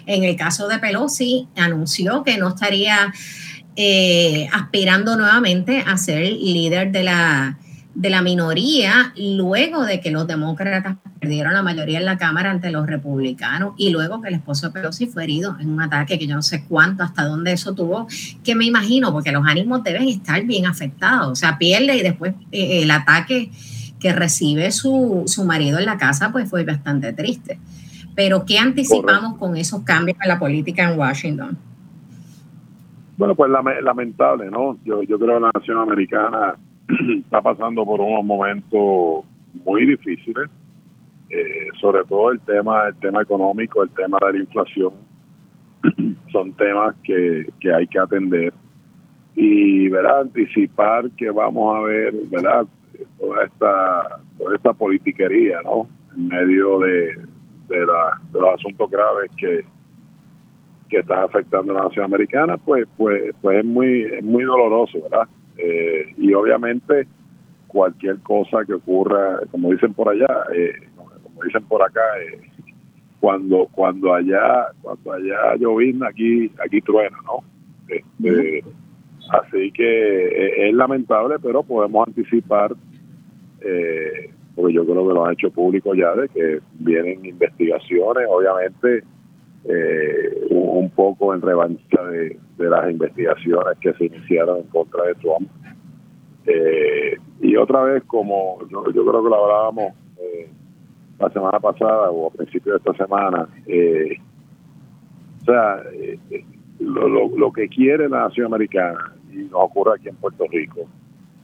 [0.07, 3.13] En el caso de Pelosi, anunció que no estaría
[3.77, 7.57] eh, aspirando nuevamente a ser líder de la
[7.97, 12.69] de la minoría luego de que los demócratas perdieron la mayoría en la Cámara ante
[12.69, 16.27] los republicanos y luego que el esposo de Pelosi fue herido en un ataque que
[16.27, 18.05] yo no sé cuánto, hasta dónde eso tuvo,
[18.43, 22.35] que me imagino, porque los ánimos deben estar bien afectados, o sea, pierde y después
[22.51, 23.49] eh, el ataque
[23.99, 27.59] que recibe su, su, marido en la casa, pues fue bastante triste.
[28.15, 31.57] Pero ¿qué anticipamos con esos cambios en la política en Washington?
[33.17, 33.49] Bueno, pues
[33.81, 34.77] lamentable, ¿no?
[34.85, 36.57] Yo, yo creo que la nación americana
[37.23, 39.25] está pasando por unos momentos
[39.65, 40.49] muy difíciles,
[41.29, 44.93] eh, sobre todo el tema, el tema económico, el tema de la inflación,
[46.31, 48.53] son temas que, que hay que atender
[49.35, 50.21] y ¿verdad?
[50.21, 52.65] anticipar que vamos a ver ¿verdad?
[53.19, 55.87] toda esta toda esta politiquería ¿no?
[56.15, 57.15] en medio de,
[57.69, 59.63] de, la, de los asuntos graves que,
[60.89, 65.03] que están afectando a la nación americana pues pues pues es muy es muy doloroso
[65.03, 67.07] verdad eh, y obviamente
[67.67, 70.73] cualquier cosa que ocurra, como dicen por allá, eh,
[71.23, 72.39] como dicen por acá, eh,
[73.19, 77.43] cuando cuando allá cuando allá llovizna aquí aquí truena, ¿no?
[77.87, 78.63] Este,
[79.31, 82.75] así que es lamentable, pero podemos anticipar,
[84.55, 89.03] porque yo creo que lo han hecho público ya, de que vienen investigaciones, obviamente
[90.49, 95.49] un, poco en revancha de, de las investigaciones que se iniciaron en contra de Trump.
[96.45, 100.49] Eh, y otra vez, como yo, creo que lo hablábamos eh,
[101.19, 104.17] la semana pasada o a principios de esta semana, eh,
[105.41, 105.83] o sea,
[106.79, 110.87] lo, lo, que quiere la nación americana, y nos ocurre aquí en Puerto Rico,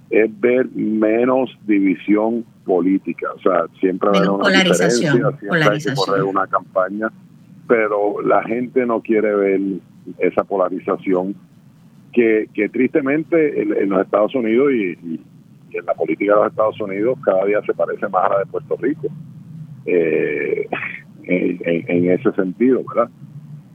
[0.10, 3.32] es ver menos división política.
[3.34, 7.12] O sea, siempre haber una diferencia, siempre hay que correr una campaña,
[7.68, 9.62] pero la gente no quiere ver
[10.20, 11.36] esa polarización
[12.12, 15.20] que, que tristemente en, los Estados Unidos y,
[15.72, 18.46] en la política de los Estados Unidos cada día se parece más a la de
[18.46, 19.08] Puerto Rico
[19.86, 20.68] eh,
[21.24, 23.10] en, ese sentido, ¿verdad?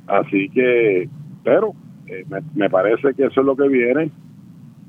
[0.06, 1.08] Así que,
[1.42, 1.74] pero
[2.06, 2.24] eh,
[2.54, 4.10] me, parece que eso es lo que viene.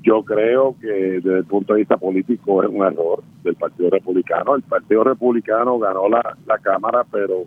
[0.02, 4.54] Yo creo que desde el punto de vista político es un error del Partido Republicano.
[4.54, 7.44] El Partido Republicano ganó la, la Cámara, pero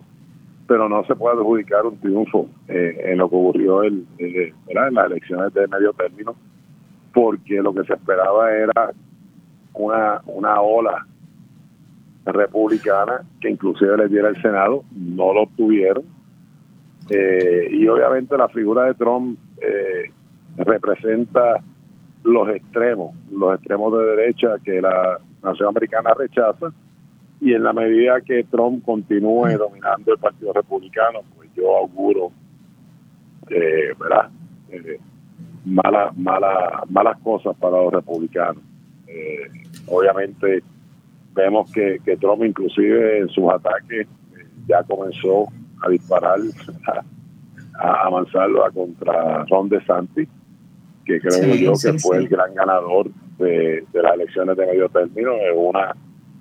[0.66, 4.94] pero no se puede adjudicar un triunfo eh, en lo que ocurrió el, eh, en
[4.94, 6.34] las elecciones de medio término,
[7.12, 8.92] porque lo que se esperaba era
[9.74, 11.06] una, una ola
[12.24, 16.04] republicana que inclusive le diera el Senado, no lo obtuvieron.
[17.10, 19.38] Eh, y obviamente la figura de Trump
[20.56, 21.62] representa
[22.22, 26.72] los extremos, los extremos de derecha que la nación americana rechaza
[27.40, 32.32] y en la medida que Trump continúe dominando el Partido Republicano, pues yo auguro,
[33.50, 34.30] eh, ¿verdad?
[34.70, 34.98] Eh,
[35.64, 38.62] malas, malas cosas para los republicanos.
[39.06, 39.48] Eh,
[39.86, 40.62] obviamente
[41.34, 45.46] vemos que, Trump inclusive en sus ataques eh, ya comenzó
[45.82, 46.38] a disparar,
[47.78, 50.28] a, avanzarlo a contra Ron DeSantis,
[51.04, 55.32] que creo yo que fue el gran ganador de, de las elecciones de medio término,
[55.32, 55.94] es una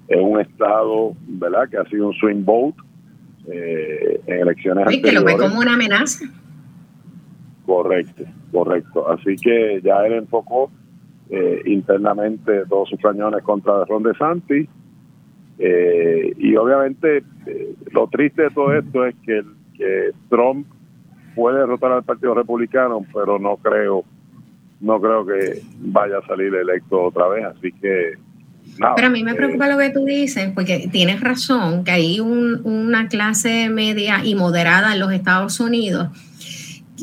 [0.07, 2.77] es un estado, ¿verdad?, que ha sido un swing vote
[3.47, 6.25] eh, en elecciones sí, que lo ve como una amenaza.
[7.65, 9.09] Correcto, correcto.
[9.09, 10.71] Así que ya él enfocó
[11.29, 14.69] eh, internamente todos sus cañones contra Ron DeSantis.
[15.59, 17.23] Eh, y obviamente
[17.91, 19.43] lo triste de todo esto es que,
[19.77, 20.67] que Trump
[21.35, 24.03] puede derrotar al Partido Republicano, pero no creo
[24.81, 27.45] no creo que vaya a salir electo otra vez.
[27.45, 28.13] Así que
[28.95, 33.07] pero a mí me preocupa lo que tú dices, porque tienes razón, que hay una
[33.07, 36.09] clase media y moderada en los Estados Unidos.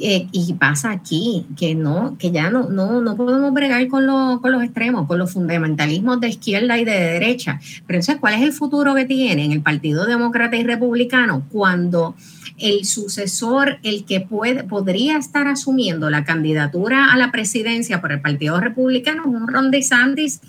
[0.01, 4.07] Y pasa aquí, que no, que ya no, no, no podemos bregar con,
[4.41, 7.61] con los extremos, con los fundamentalismos de izquierda y de derecha.
[7.87, 12.15] Pero entonces, ¿cuál es el futuro que tienen el Partido Demócrata y Republicano cuando
[12.59, 18.21] el sucesor, el que puede, podría estar asumiendo la candidatura a la presidencia por el
[18.21, 20.41] Partido Republicano, un Ron DeSantis,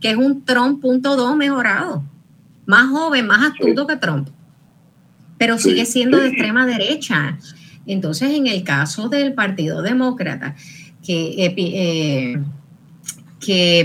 [0.00, 2.04] que es un Trump punto dos mejorado,
[2.66, 4.28] más joven, más astuto que Trump,
[5.38, 7.38] pero sigue siendo de extrema derecha.
[7.92, 10.54] Entonces, en el caso del Partido Demócrata,
[11.04, 12.38] que eh,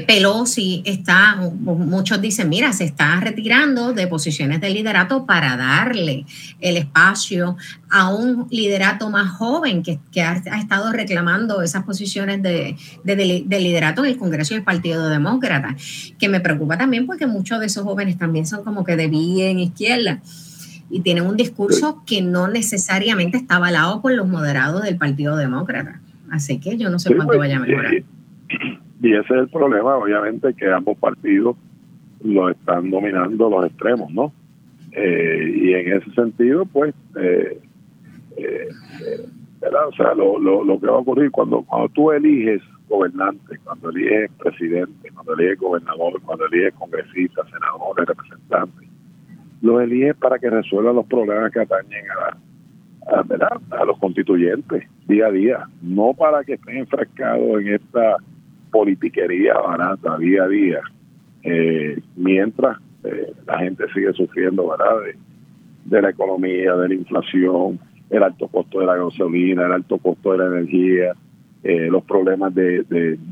[0.06, 6.26] Pelosi está, muchos dicen, mira, se está retirando de posiciones de liderato para darle
[6.60, 7.56] el espacio
[7.90, 14.18] a un liderato más joven que, ha, estado reclamando esas posiciones de, liderato en el
[14.18, 15.76] Congreso y el Partido Demócrata,
[16.20, 19.60] que me preocupa también porque muchos de esos jóvenes también son como que de bien
[19.60, 20.22] izquierda
[20.90, 26.00] y tienen un discurso que no necesariamente está avalado por los moderados del Partido Demócrata.
[26.30, 27.94] Así que yo no sé cuánto pues, vaya a mejorar.
[29.02, 31.56] Y ese es el problema, obviamente, que ambos partidos
[32.24, 34.32] lo están dominando los extremos, ¿no?
[34.92, 37.60] Eh, y en ese sentido, pues, eh,
[38.38, 38.70] eh,
[39.62, 39.88] ¿verdad?
[39.90, 44.32] O sea, lo, lo, que va a ocurrir cuando, cuando tú eliges gobernante, cuando eliges
[44.40, 48.85] presidente, cuando eliges gobernador, cuando eliges congresistas, senadores, representantes,
[49.62, 52.06] lo eliges para que resuelvan los problemas que atañen
[53.08, 53.62] a, ¿verdad?
[53.72, 58.18] a los constituyentes día a día, no para que estén enfrascados en esta
[58.72, 60.82] politiquería barata día a día,
[61.44, 65.14] eh, mientras eh, la gente sigue sufriendo ¿verdad?
[65.86, 70.32] De, la economía, de la inflación, el alto costo de la gasolina, el alto costo
[70.32, 71.14] de la energía,
[71.64, 72.84] eh, los problemas de,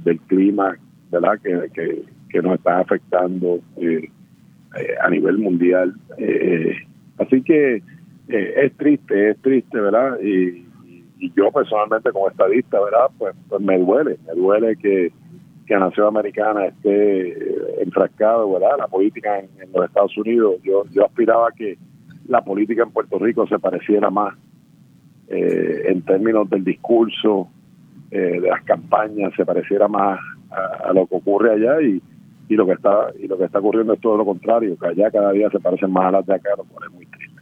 [0.04, 0.78] del clima
[1.14, 1.40] ¿verdad?
[1.40, 3.60] Que, nos están afectando
[5.02, 5.94] a nivel mundial.
[7.18, 7.82] así que
[8.28, 10.20] es triste, es triste, ¿verdad?
[10.22, 10.64] Y,
[11.24, 13.10] y yo personalmente como estadista, ¿verdad?
[13.18, 15.12] Pues, pues me duele, me duele que,
[15.70, 18.78] la nación americana esté eh, enfrascado, ¿verdad?
[18.78, 20.58] La política en, los Estados Unidos.
[20.64, 21.78] Yo, yo aspiraba que
[22.28, 24.36] la política en Puerto Rico se pareciera más
[25.30, 27.48] eh, en términos del discurso,
[28.12, 30.20] eh, de las campañas, se pareciera más
[30.52, 32.04] a, lo que ocurre allá y,
[32.50, 35.12] y lo que está y lo que está ocurriendo es todo lo contrario, que allá
[35.12, 37.34] cada día se parecen más a las de acá, lo cual es muy triste.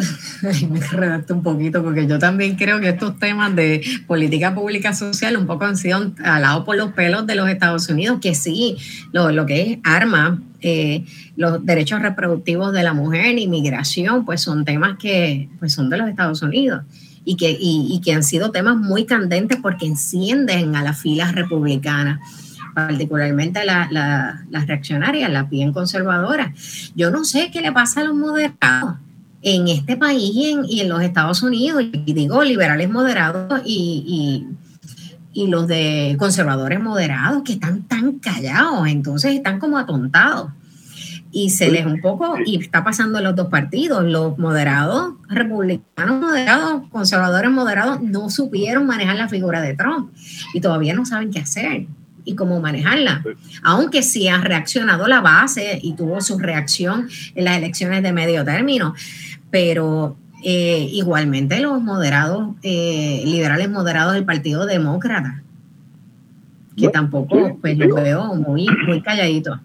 [0.70, 5.36] me redacto un poquito porque yo también creo que estos temas de política pública social
[5.36, 8.76] un poco han sido alados por los pelos de los Estados Unidos, que sí,
[9.12, 11.04] lo, lo que es arma, eh,
[11.36, 16.08] los derechos reproductivos de la mujer, inmigración, pues son temas que pues son de los
[16.08, 16.82] Estados Unidos
[17.24, 22.20] y que, y, que han sido temas muy candentes porque encienden a las filas republicanas
[22.88, 26.92] particularmente las reaccionarias, las bien conservadoras.
[26.94, 28.96] Yo no sé qué le pasa a los moderados
[29.42, 34.46] en este país y en, los Estados Unidos, y digo liberales moderados y,
[35.32, 40.50] y, los de conservadores moderados que están tan callados, entonces están como atontados.
[41.32, 46.20] Y se les un poco, y está pasando en los dos partidos, los moderados, republicanos
[46.20, 50.10] moderados, conservadores moderados, no supieron manejar la figura de Trump
[50.52, 51.86] y todavía no saben qué hacer
[52.30, 53.22] y cómo manejarla.
[53.62, 58.44] Aunque sí ha reaccionado la base y tuvo su reacción en las elecciones de medio
[58.44, 58.94] término,
[59.50, 65.42] pero eh, igualmente los moderados, eh, liberales moderados del Partido Demócrata,
[66.76, 69.60] que tampoco pues lo veo muy, muy calladito.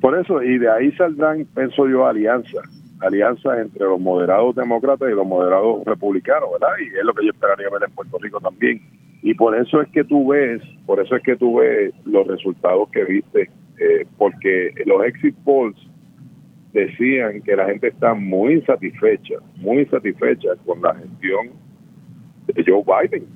[0.00, 2.64] Por eso, y de ahí saldrán, pienso yo, alianzas,
[3.00, 6.74] alianzas entre los moderados demócratas y los moderados republicanos, ¿verdad?
[6.80, 8.80] Y es lo que yo esperaría ver en Puerto Rico también.
[9.22, 12.88] Y por eso es que tú ves, por eso es que tú ves los resultados
[12.90, 15.76] que viste, eh, porque los exit polls
[16.72, 21.50] decían que la gente está muy insatisfecha, muy insatisfecha con la gestión
[22.46, 23.26] de Joe Biden.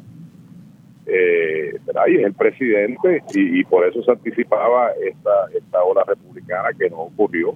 [1.07, 1.79] Eh,
[2.09, 7.03] y es el presidente y, por eso se anticipaba esta, esta ola republicana que no
[7.03, 7.55] ocurrió.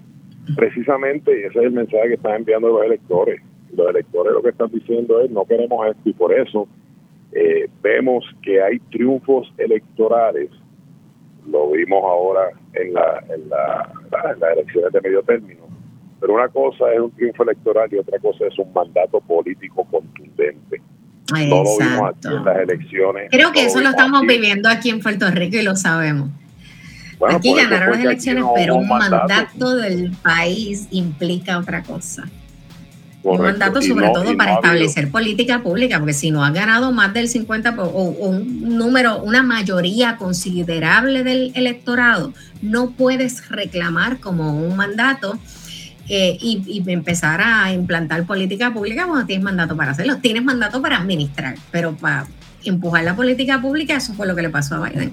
[0.57, 3.41] Precisamente, y ese es el mensaje que están enviando los electores.
[3.75, 6.69] Los electores lo que están diciendo es no queremos esto y por eso
[7.33, 10.51] eh, vemos que hay triunfos electorales.
[11.47, 13.93] Lo vimos ahora en, la, en, la,
[14.33, 15.69] en las elecciones de medio término
[16.21, 20.81] pero una cosa es un triunfo electoral y otra cosa es un mandato político contundente.
[21.31, 23.29] No lo vimos aquí en las elecciones.
[23.31, 26.31] Creo que eso lo estamos viviendo aquí en Puerto Rico y lo sabemos.
[27.29, 29.77] aquí ganaron las elecciones, pero un mandato.
[29.77, 32.25] del país implica otra cosa.
[33.33, 37.29] Un mandato sobre todo para establecer política pública, porque si no ha ganado más del
[37.29, 45.39] 50 o, un número, una mayoría considerable del electorado, no puedes reclamar como un mandato
[46.09, 50.19] eh, y, empezar a implantar política pública cuando tienes mandato para hacerlo.
[50.19, 52.27] Tienes mandato para administrar, pero para
[52.65, 55.13] empujar la política pública, eso fue lo que le pasó a Biden.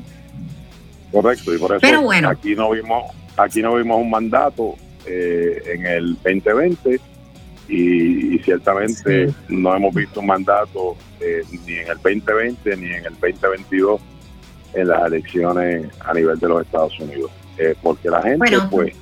[1.12, 2.30] Correcto, y por eso bueno.
[2.30, 3.04] aquí no vimos,
[3.38, 7.00] aquí no vimos un mandato eh, en el 2020
[7.68, 13.14] y, ciertamente no hemos visto un mandato eh, ni en el 2020 ni en el
[13.14, 14.02] 2022
[14.76, 17.32] en las elecciones a nivel de los Estados Unidos.
[17.82, 18.94] porque la gente, pues,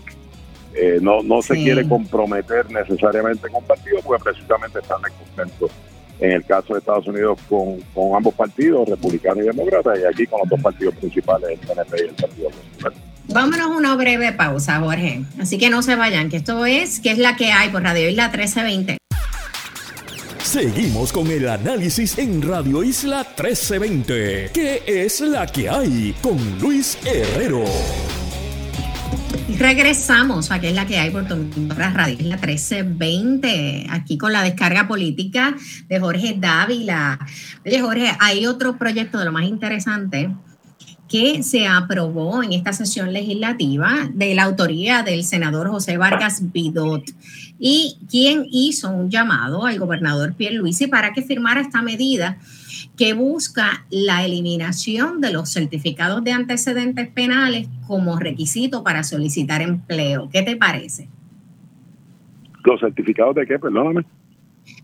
[0.76, 5.72] eh, no, no se quiere comprometer necesariamente con partidos, porque precisamente están descontentos
[6.20, 10.26] en el caso de Estados Unidos con, con ambos partidos, republicano y demócrata, y aquí
[10.26, 12.94] con los dos partidos principales, el PNP y el Partido Popular.
[13.28, 15.24] Vámonos a una breve pausa, Jorge.
[15.40, 18.10] Así que no se vayan, que esto es, que es la que hay por Radio
[18.10, 18.98] Isla 1320.
[20.44, 24.52] Seguimos con el análisis en Radio Isla 1320.
[24.54, 26.14] ¿Qué es la que hay?
[26.22, 27.64] Con Luis Herrero.
[29.58, 35.56] Regresamos, aquí es la que hay por Radio, la 1320, aquí con la descarga política
[35.88, 37.20] de Jorge Dávila.
[37.66, 40.30] Oye, Jorge, hay otro proyecto de lo más interesante
[41.14, 47.04] que se aprobó en esta sesión legislativa de la autoría del senador José Vargas Vidot
[47.60, 52.40] y quien hizo un llamado al gobernador Pierre Luisi para que firmara esta medida
[52.98, 60.32] que busca la eliminación de los certificados de antecedentes penales como requisito para solicitar empleo.
[60.34, 61.10] ¿Qué te parece?
[62.64, 63.60] ¿Los certificados de qué?
[63.60, 64.04] Perdóname.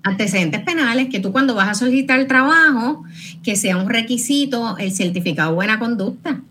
[0.04, 3.04] Antecedentes penales, que tú cuando vas a solicitar el trabajo,
[3.44, 6.42] que sea un requisito el certificado de buena conducta.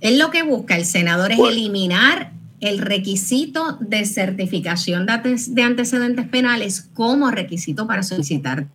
[0.00, 6.88] Es lo que busca el senador es eliminar el requisito de certificación de antecedentes penales
[6.94, 8.66] como requisito para solicitar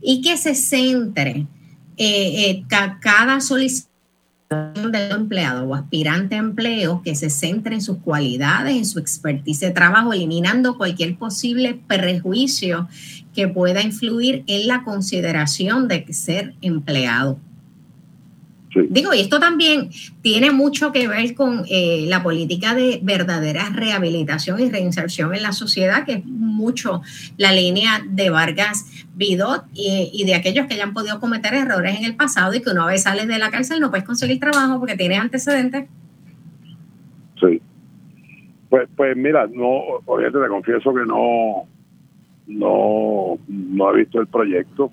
[0.00, 1.46] y que se centre
[1.96, 3.88] eh, eh, cada solicitud
[4.50, 9.60] del empleado o aspirante a empleo que se centre en sus cualidades, en su expertise
[9.60, 12.88] de trabajo, eliminando cualquier posible prejuicio
[13.34, 17.38] que pueda influir en la consideración de ser empleado.
[18.88, 19.90] Digo, y esto también
[20.22, 25.52] tiene mucho que ver con eh, la política de verdadera rehabilitación y reinserción en la
[25.52, 26.24] sociedad, que es
[26.58, 27.02] mucho
[27.36, 32.16] la línea de Vargas Vidot y, de aquellos que hayan podido cometer errores en el
[32.16, 35.20] pasado y que una vez sales de la cárcel no puedes conseguir trabajo porque tienes
[35.20, 35.88] antecedentes.
[37.40, 37.62] Sí.
[38.68, 41.66] Pues, pues mira, no, obviamente te confieso que no,
[42.46, 44.92] no, no he visto el proyecto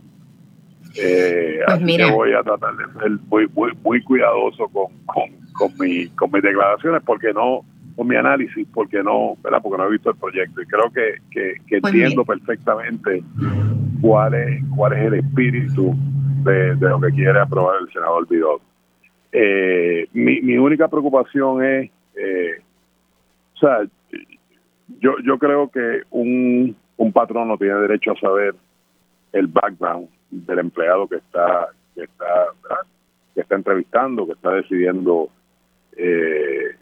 [0.98, 6.08] eh, pues voy a tratar de ser muy, muy, muy cuidadoso con, con, con, mi,
[6.10, 9.60] con mis declaraciones porque no, con mi análisis, porque no, ¿verdad?
[9.62, 13.24] Porque no he visto el proyecto y creo que, que, pues entiendo perfectamente
[14.02, 15.96] cuál es, cuál es el espíritu
[16.44, 18.58] de, lo que quiere aprobar el senador Vidal.
[19.32, 22.62] Eh, mi, mi única preocupación es, eh,
[23.56, 23.80] o sea,
[25.00, 28.56] yo, yo creo que un, un patrón no tiene derecho a saber
[29.34, 32.46] el background del empleado que está que está
[33.34, 35.30] que está entrevistando, que está decidiendo
[35.98, 36.76] eh,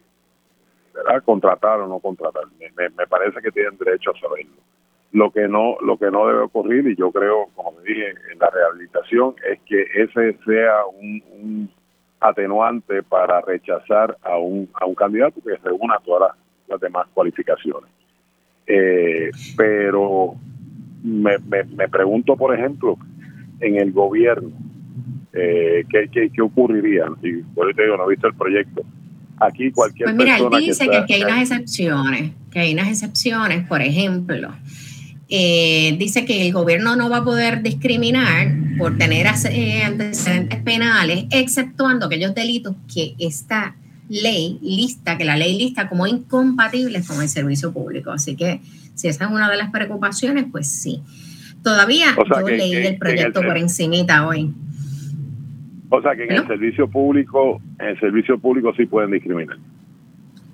[1.23, 2.43] contratar o no contratar.
[2.59, 4.53] Me, me, parece que tienen derecho a saberlo.
[5.11, 8.39] Lo que no lo que no debe ocurrir y yo creo, como me dije, en
[8.39, 11.69] la rehabilitación es que ese sea un,
[12.19, 16.35] atenuante para rechazar a un a un candidato que reúna todas
[16.67, 17.91] las, demás cualificaciones.
[18.65, 20.33] Eh, pero
[21.03, 22.97] me, me, pregunto, por ejemplo,
[23.59, 24.49] en el gobierno,
[25.33, 27.05] eh, ¿qué, qué, ocurriría?
[27.21, 28.81] Y por eso te digo, no he visto el proyecto.
[29.45, 33.67] Aquí cualquier pues mira, él dice que, que, hay unas excepciones, que hay unas excepciones,
[33.67, 34.53] por ejemplo,
[35.29, 41.25] eh, dice que el gobierno no va a poder discriminar por tener eh, antecedentes penales,
[41.31, 43.75] exceptuando aquellos delitos que esta
[44.09, 48.11] ley lista, que la ley lista como incompatibles con el servicio público.
[48.11, 48.61] Así que
[48.93, 51.01] si esa es una de las preocupaciones, pues sí.
[51.63, 54.53] Todavía yo leí el proyecto por encimita hoy.
[55.95, 59.57] O sea que en el servicio público, en el servicio público sí pueden discriminar.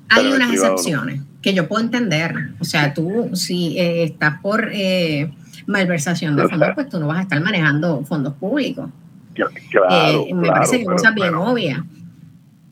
[0.10, 2.34] Hay unas excepciones que yo puedo entender.
[2.60, 5.32] O sea, tú si eh, estás por eh,
[5.66, 8.90] malversación de fondos, pues tú no vas a estar manejando fondos públicos.
[9.34, 11.80] Claro, eh, me parece que cosas bien obvias.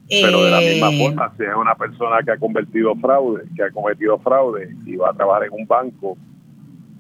[0.10, 3.72] Pero de la misma forma, si es una persona que ha convertido fraude, que ha
[3.72, 6.18] cometido fraude y va a trabajar en un banco,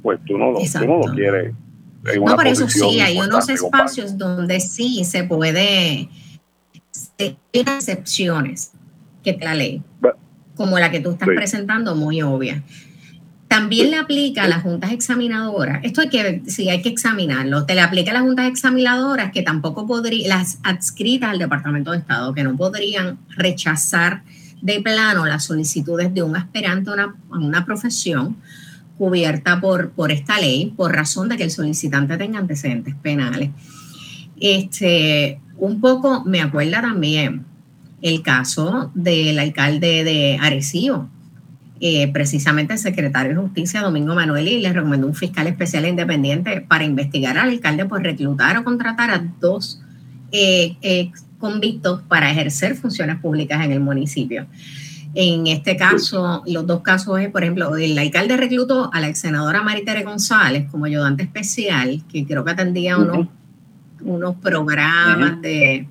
[0.01, 1.53] pues tú no lo, tú no lo quieres.
[2.06, 6.10] En no, por eso sí, hay unos espacios donde sí se puede,
[7.20, 8.72] hay excepciones
[9.24, 9.82] que te la ley
[10.58, 12.64] como la que tú estás presentando, muy obvia.
[13.48, 17.76] También le aplica a las juntas examinadoras, esto hay que, sí, hay que examinarlo, te
[17.76, 22.34] le aplica a las juntas examinadoras que tampoco podrían, las adscritas al Departamento de Estado,
[22.34, 24.24] que no podrían rechazar
[24.62, 28.36] de plano las solicitudes de un aspirante a una, una profesión
[28.98, 33.52] cubierta por, por esta ley, por razón de que el solicitante tenga antecedentes penales.
[34.39, 37.45] Este, un poco me acuerda también
[38.02, 41.10] el caso del alcalde de Arecibo.
[41.80, 46.62] Eh, precisamente el secretario de Justicia, Domingo Manuel, le recomendó un fiscal especial e independiente
[46.62, 49.80] para investigar al alcalde por reclutar o contratar a dos
[50.32, 54.48] eh, convictos para ejercer funciones públicas en el municipio.
[55.20, 59.18] En este caso, los dos casos es, por ejemplo, el alcalde reclutó a la ex
[59.22, 63.28] senadora Maritere González como ayudante especial, que creo que atendía unos,
[64.01, 65.88] unos programas de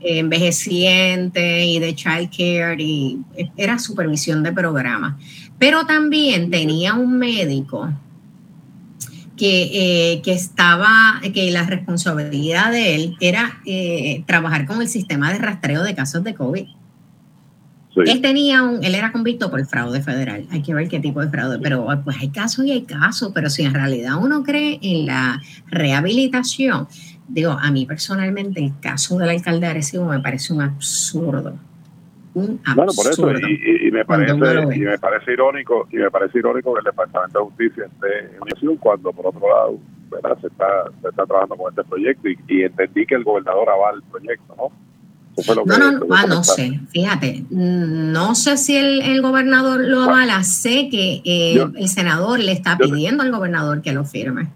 [0.00, 3.18] envejeciente y de child care y
[3.58, 5.22] era supervisión de programas.
[5.58, 7.92] Pero también tenía un médico
[9.36, 15.30] que, eh, que, estaba, que la responsabilidad de él era eh, trabajar con el sistema
[15.34, 16.66] de rastreo de casos de COVID.
[17.96, 20.46] Él tenía un, él era convicto por fraude federal.
[20.50, 23.50] Hay que ver qué tipo de fraude, pero pues hay casos y hay casos, pero
[23.50, 26.88] si en realidad uno cree en la rehabilitación,
[27.28, 31.58] digo, a mí personalmente el caso del alcalde de Arecibo me parece un absurdo.
[32.34, 32.76] Un absurdo.
[32.76, 36.78] Bueno, por eso, y, me parece, y me parece irónico, y me parece irónico que
[36.78, 39.78] el Departamento de Justicia esté en acción cuando por otro lado
[40.40, 44.02] Se, está, se está trabajando con este proyecto y, entendí que el gobernador avala el
[44.10, 44.91] proyecto, ¿no?
[45.36, 50.88] No, no, no, ah, no sé, fíjate, no sé si el, gobernador lo avala, sé
[50.90, 54.50] que eh, el senador le está pidiendo al gobernador que lo firme.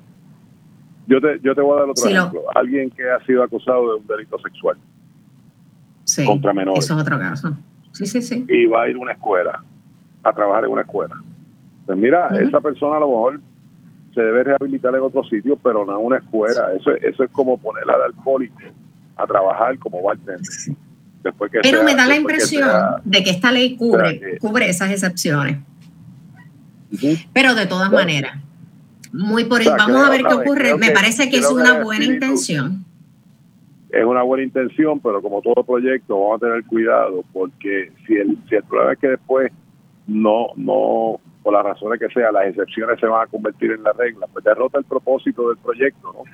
[1.06, 2.42] Yo te, yo te voy a dar otro ejemplo.
[2.54, 4.76] Alguien que ha sido acusado de un delito sexual
[6.26, 6.84] contra menores.
[6.84, 7.56] Eso es otro caso.
[7.92, 8.44] Sí, sí, sí.
[8.48, 9.62] Y va a ir a una escuela,
[10.22, 11.16] a trabajar en una escuela.
[11.86, 13.40] Pues mira, esa persona a lo mejor
[14.14, 16.72] se debe rehabilitar en otro sitio, pero no en una escuela.
[16.74, 18.56] Eso, eso es como ponerla al alcohólico
[19.16, 20.40] a trabajar como bartender.
[21.22, 22.68] Después que pero me da la impresión
[23.04, 25.58] de que esta ley cubre, cubre esas excepciones.
[27.32, 28.38] Pero de todas maneras,
[29.12, 30.76] muy por Vamos a ver qué ocurre.
[30.76, 32.84] Me parece que es una buena intención.
[33.90, 38.36] Es una buena intención, pero como todo proyecto vamos a tener cuidado porque si el,
[38.48, 39.50] si el problema es que después
[40.06, 43.92] no, no, por las razones que sea, las excepciones se van a convertir en la
[43.92, 46.24] regla, pues derrota el propósito del proyecto, ¿no?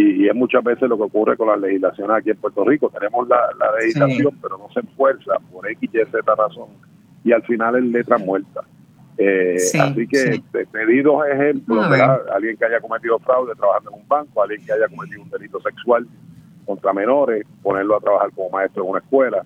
[0.00, 2.88] Y, es muchas veces lo que ocurre con la legislación aquí en Puerto Rico.
[2.88, 3.48] Tenemos la,
[3.80, 6.68] legislación, pero no se fuerza por X, Y, Z razón,
[7.24, 8.60] y al final es letra muerta.
[9.18, 11.84] Eh, así que te, pedí dos ejemplos,
[12.32, 15.60] Alguien que haya cometido fraude trabajando en un banco, alguien que haya cometido un delito
[15.62, 16.06] sexual
[16.64, 19.44] contra menores, ponerlo a trabajar como maestro en una escuela.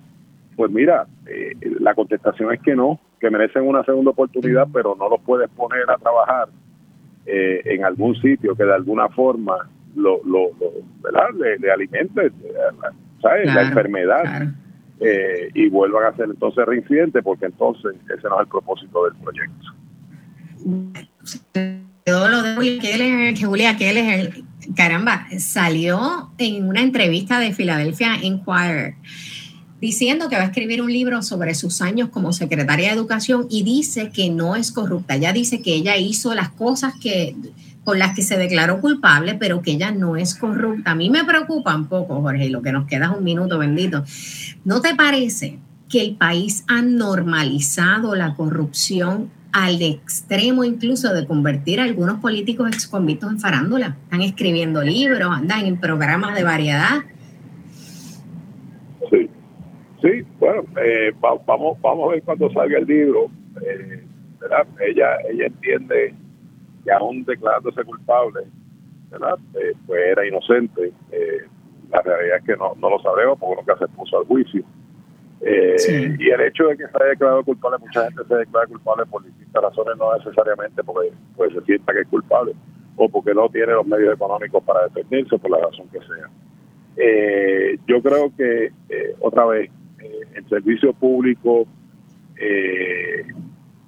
[0.55, 5.09] Pues mira, eh, la contestación es que no, que merecen una segunda oportunidad, pero no
[5.09, 6.47] los puedes poner a trabajar
[7.25, 10.51] eh, en algún sitio que de alguna forma lo, lo,
[11.01, 11.29] ¿verdad?
[11.59, 12.31] Le, alimente,
[13.19, 13.51] ¿sabes?
[13.51, 14.43] la enfermedad.
[14.99, 19.15] Eh, y vuelvan a ser entonces reincidentes, porque entonces ese no es el propósito del
[19.15, 19.65] proyecto.
[22.05, 24.29] Todo lo de Julia Keller,
[24.75, 28.93] caramba, salió en una entrevista de Philadelphia Inquirer
[29.81, 33.63] diciendo que va a escribir un libro sobre sus años como secretaria de educación y
[33.63, 35.15] dice que no es corrupta.
[35.15, 37.35] Ella dice que ella hizo las cosas que
[37.83, 40.91] por las que se declaró culpable, pero que ella no es corrupta.
[40.91, 43.59] A mí me preocupa un poco, Jorge, y lo que nos queda es un minuto,
[43.59, 44.03] bendito.
[44.63, 51.79] ¿No te parece que el país ha normalizado la corrupción al extremo incluso de convertir
[51.79, 53.95] a algunos políticos exconvictos en farándula.
[54.03, 57.03] Están escribiendo libros, andan en programas de variedad.
[60.05, 63.27] Sí, sí, bueno, eh, vamos, vamos a ver cuando salga el libro.
[63.65, 64.03] Eh,
[64.87, 66.13] ella, ella entiende
[66.83, 68.41] que aún declarándose culpable,
[69.09, 69.39] ¿verdad?
[69.55, 70.91] Eh, pues era inocente.
[71.89, 74.63] la realidad es que no, no lo sabemos porque nunca se puso al juicio
[75.41, 79.05] eh, y el hecho de que se haya declarado culpable, mucha gente se declara culpable
[79.05, 82.53] por distintas razones, no necesariamente porque pues, se sienta que es culpable
[82.95, 86.29] o porque no tiene los medios económicos para defenderse, por la razón que sea.
[86.97, 89.69] Eh, yo creo que, eh, otra vez,
[90.35, 91.65] el servicio público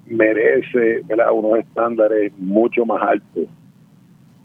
[0.06, 3.44] merece unos estándares mucho más altos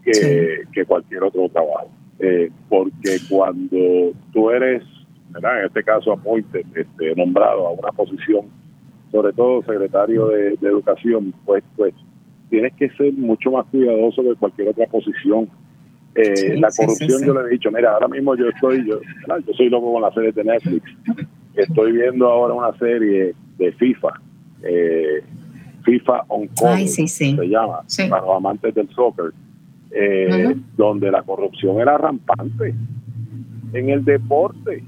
[0.04, 1.90] que, que cualquier otro trabajo.
[2.68, 4.82] porque cuando tú eres
[5.36, 8.46] en este caso appointed, este, nombrado a una posición,
[9.10, 11.94] sobre todo secretario de, Educación, pues, pues
[12.50, 15.48] tienes que ser mucho más cuidadoso que cualquier otra posición.
[16.14, 19.68] Eh, la corrupción, yo le he dicho, mira, ahora mismo yo estoy, yo, yo soy
[19.68, 20.84] loco con las series de Netflix.
[21.54, 24.08] Estoy viendo ahora una serie de FIFA,
[24.62, 25.22] eh,
[25.82, 29.32] FIFA On Call, se llama, para los amantes del soccer,
[29.90, 32.74] eh, donde la corrupción era rampante
[33.72, 34.82] en el deporte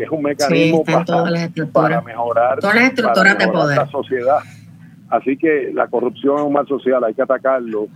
[0.00, 3.76] que es un mecanismo para, mejorar, todas las estructuras de poder.
[3.76, 4.38] la sociedad.
[5.10, 7.88] Así que la corrupción es un mal social, hay que atacarlo.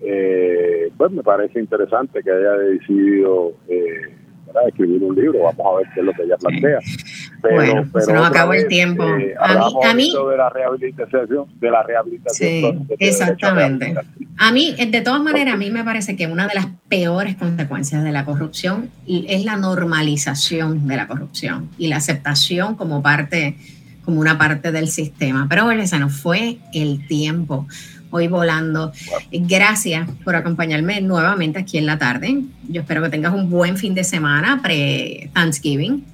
[0.00, 4.12] Eh, pues me parece interesante que haya decidido eh,
[4.66, 5.44] escribir un libro.
[5.44, 6.78] Vamos a ver qué es lo que ella plantea.
[7.42, 9.04] Pero, bueno, se nos acabó el tiempo.
[9.04, 12.86] Eh, a mí, de la rehabilitación, de la rehabilitación.
[12.88, 13.94] Sí, exactamente.
[14.38, 18.04] A mí, de todas maneras, a mí me parece que una de las peores consecuencias
[18.04, 23.56] de la corrupción es la normalización de la corrupción y la aceptación como parte,
[24.04, 25.46] como una parte del sistema.
[25.48, 27.66] Pero bueno, se nos fue el tiempo
[28.12, 28.92] hoy volando.
[29.32, 32.42] Gracias por acompañarme nuevamente aquí en la tarde.
[32.68, 36.04] Yo espero que tengas un buen fin de semana pre-Thanksgiving.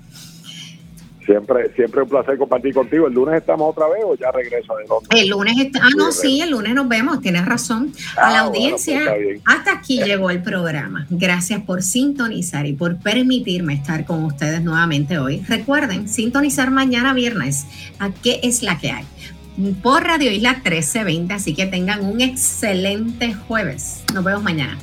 [1.28, 3.06] Siempre, siempre un placer compartir contigo.
[3.06, 5.22] ¿El lunes estamos otra vez o ya regreso de Londres?
[5.22, 7.92] El lunes, ah, no, sí, el lunes nos vemos, tienes razón.
[8.16, 11.06] A la ah, audiencia, pues hasta aquí llegó el programa.
[11.10, 15.44] Gracias por sintonizar y por permitirme estar con ustedes nuevamente hoy.
[15.46, 17.66] Recuerden, sintonizar mañana viernes
[17.98, 19.04] a qué es la que hay
[19.82, 24.02] por Radio Isla 1320, así que tengan un excelente jueves.
[24.14, 24.78] Nos vemos mañana.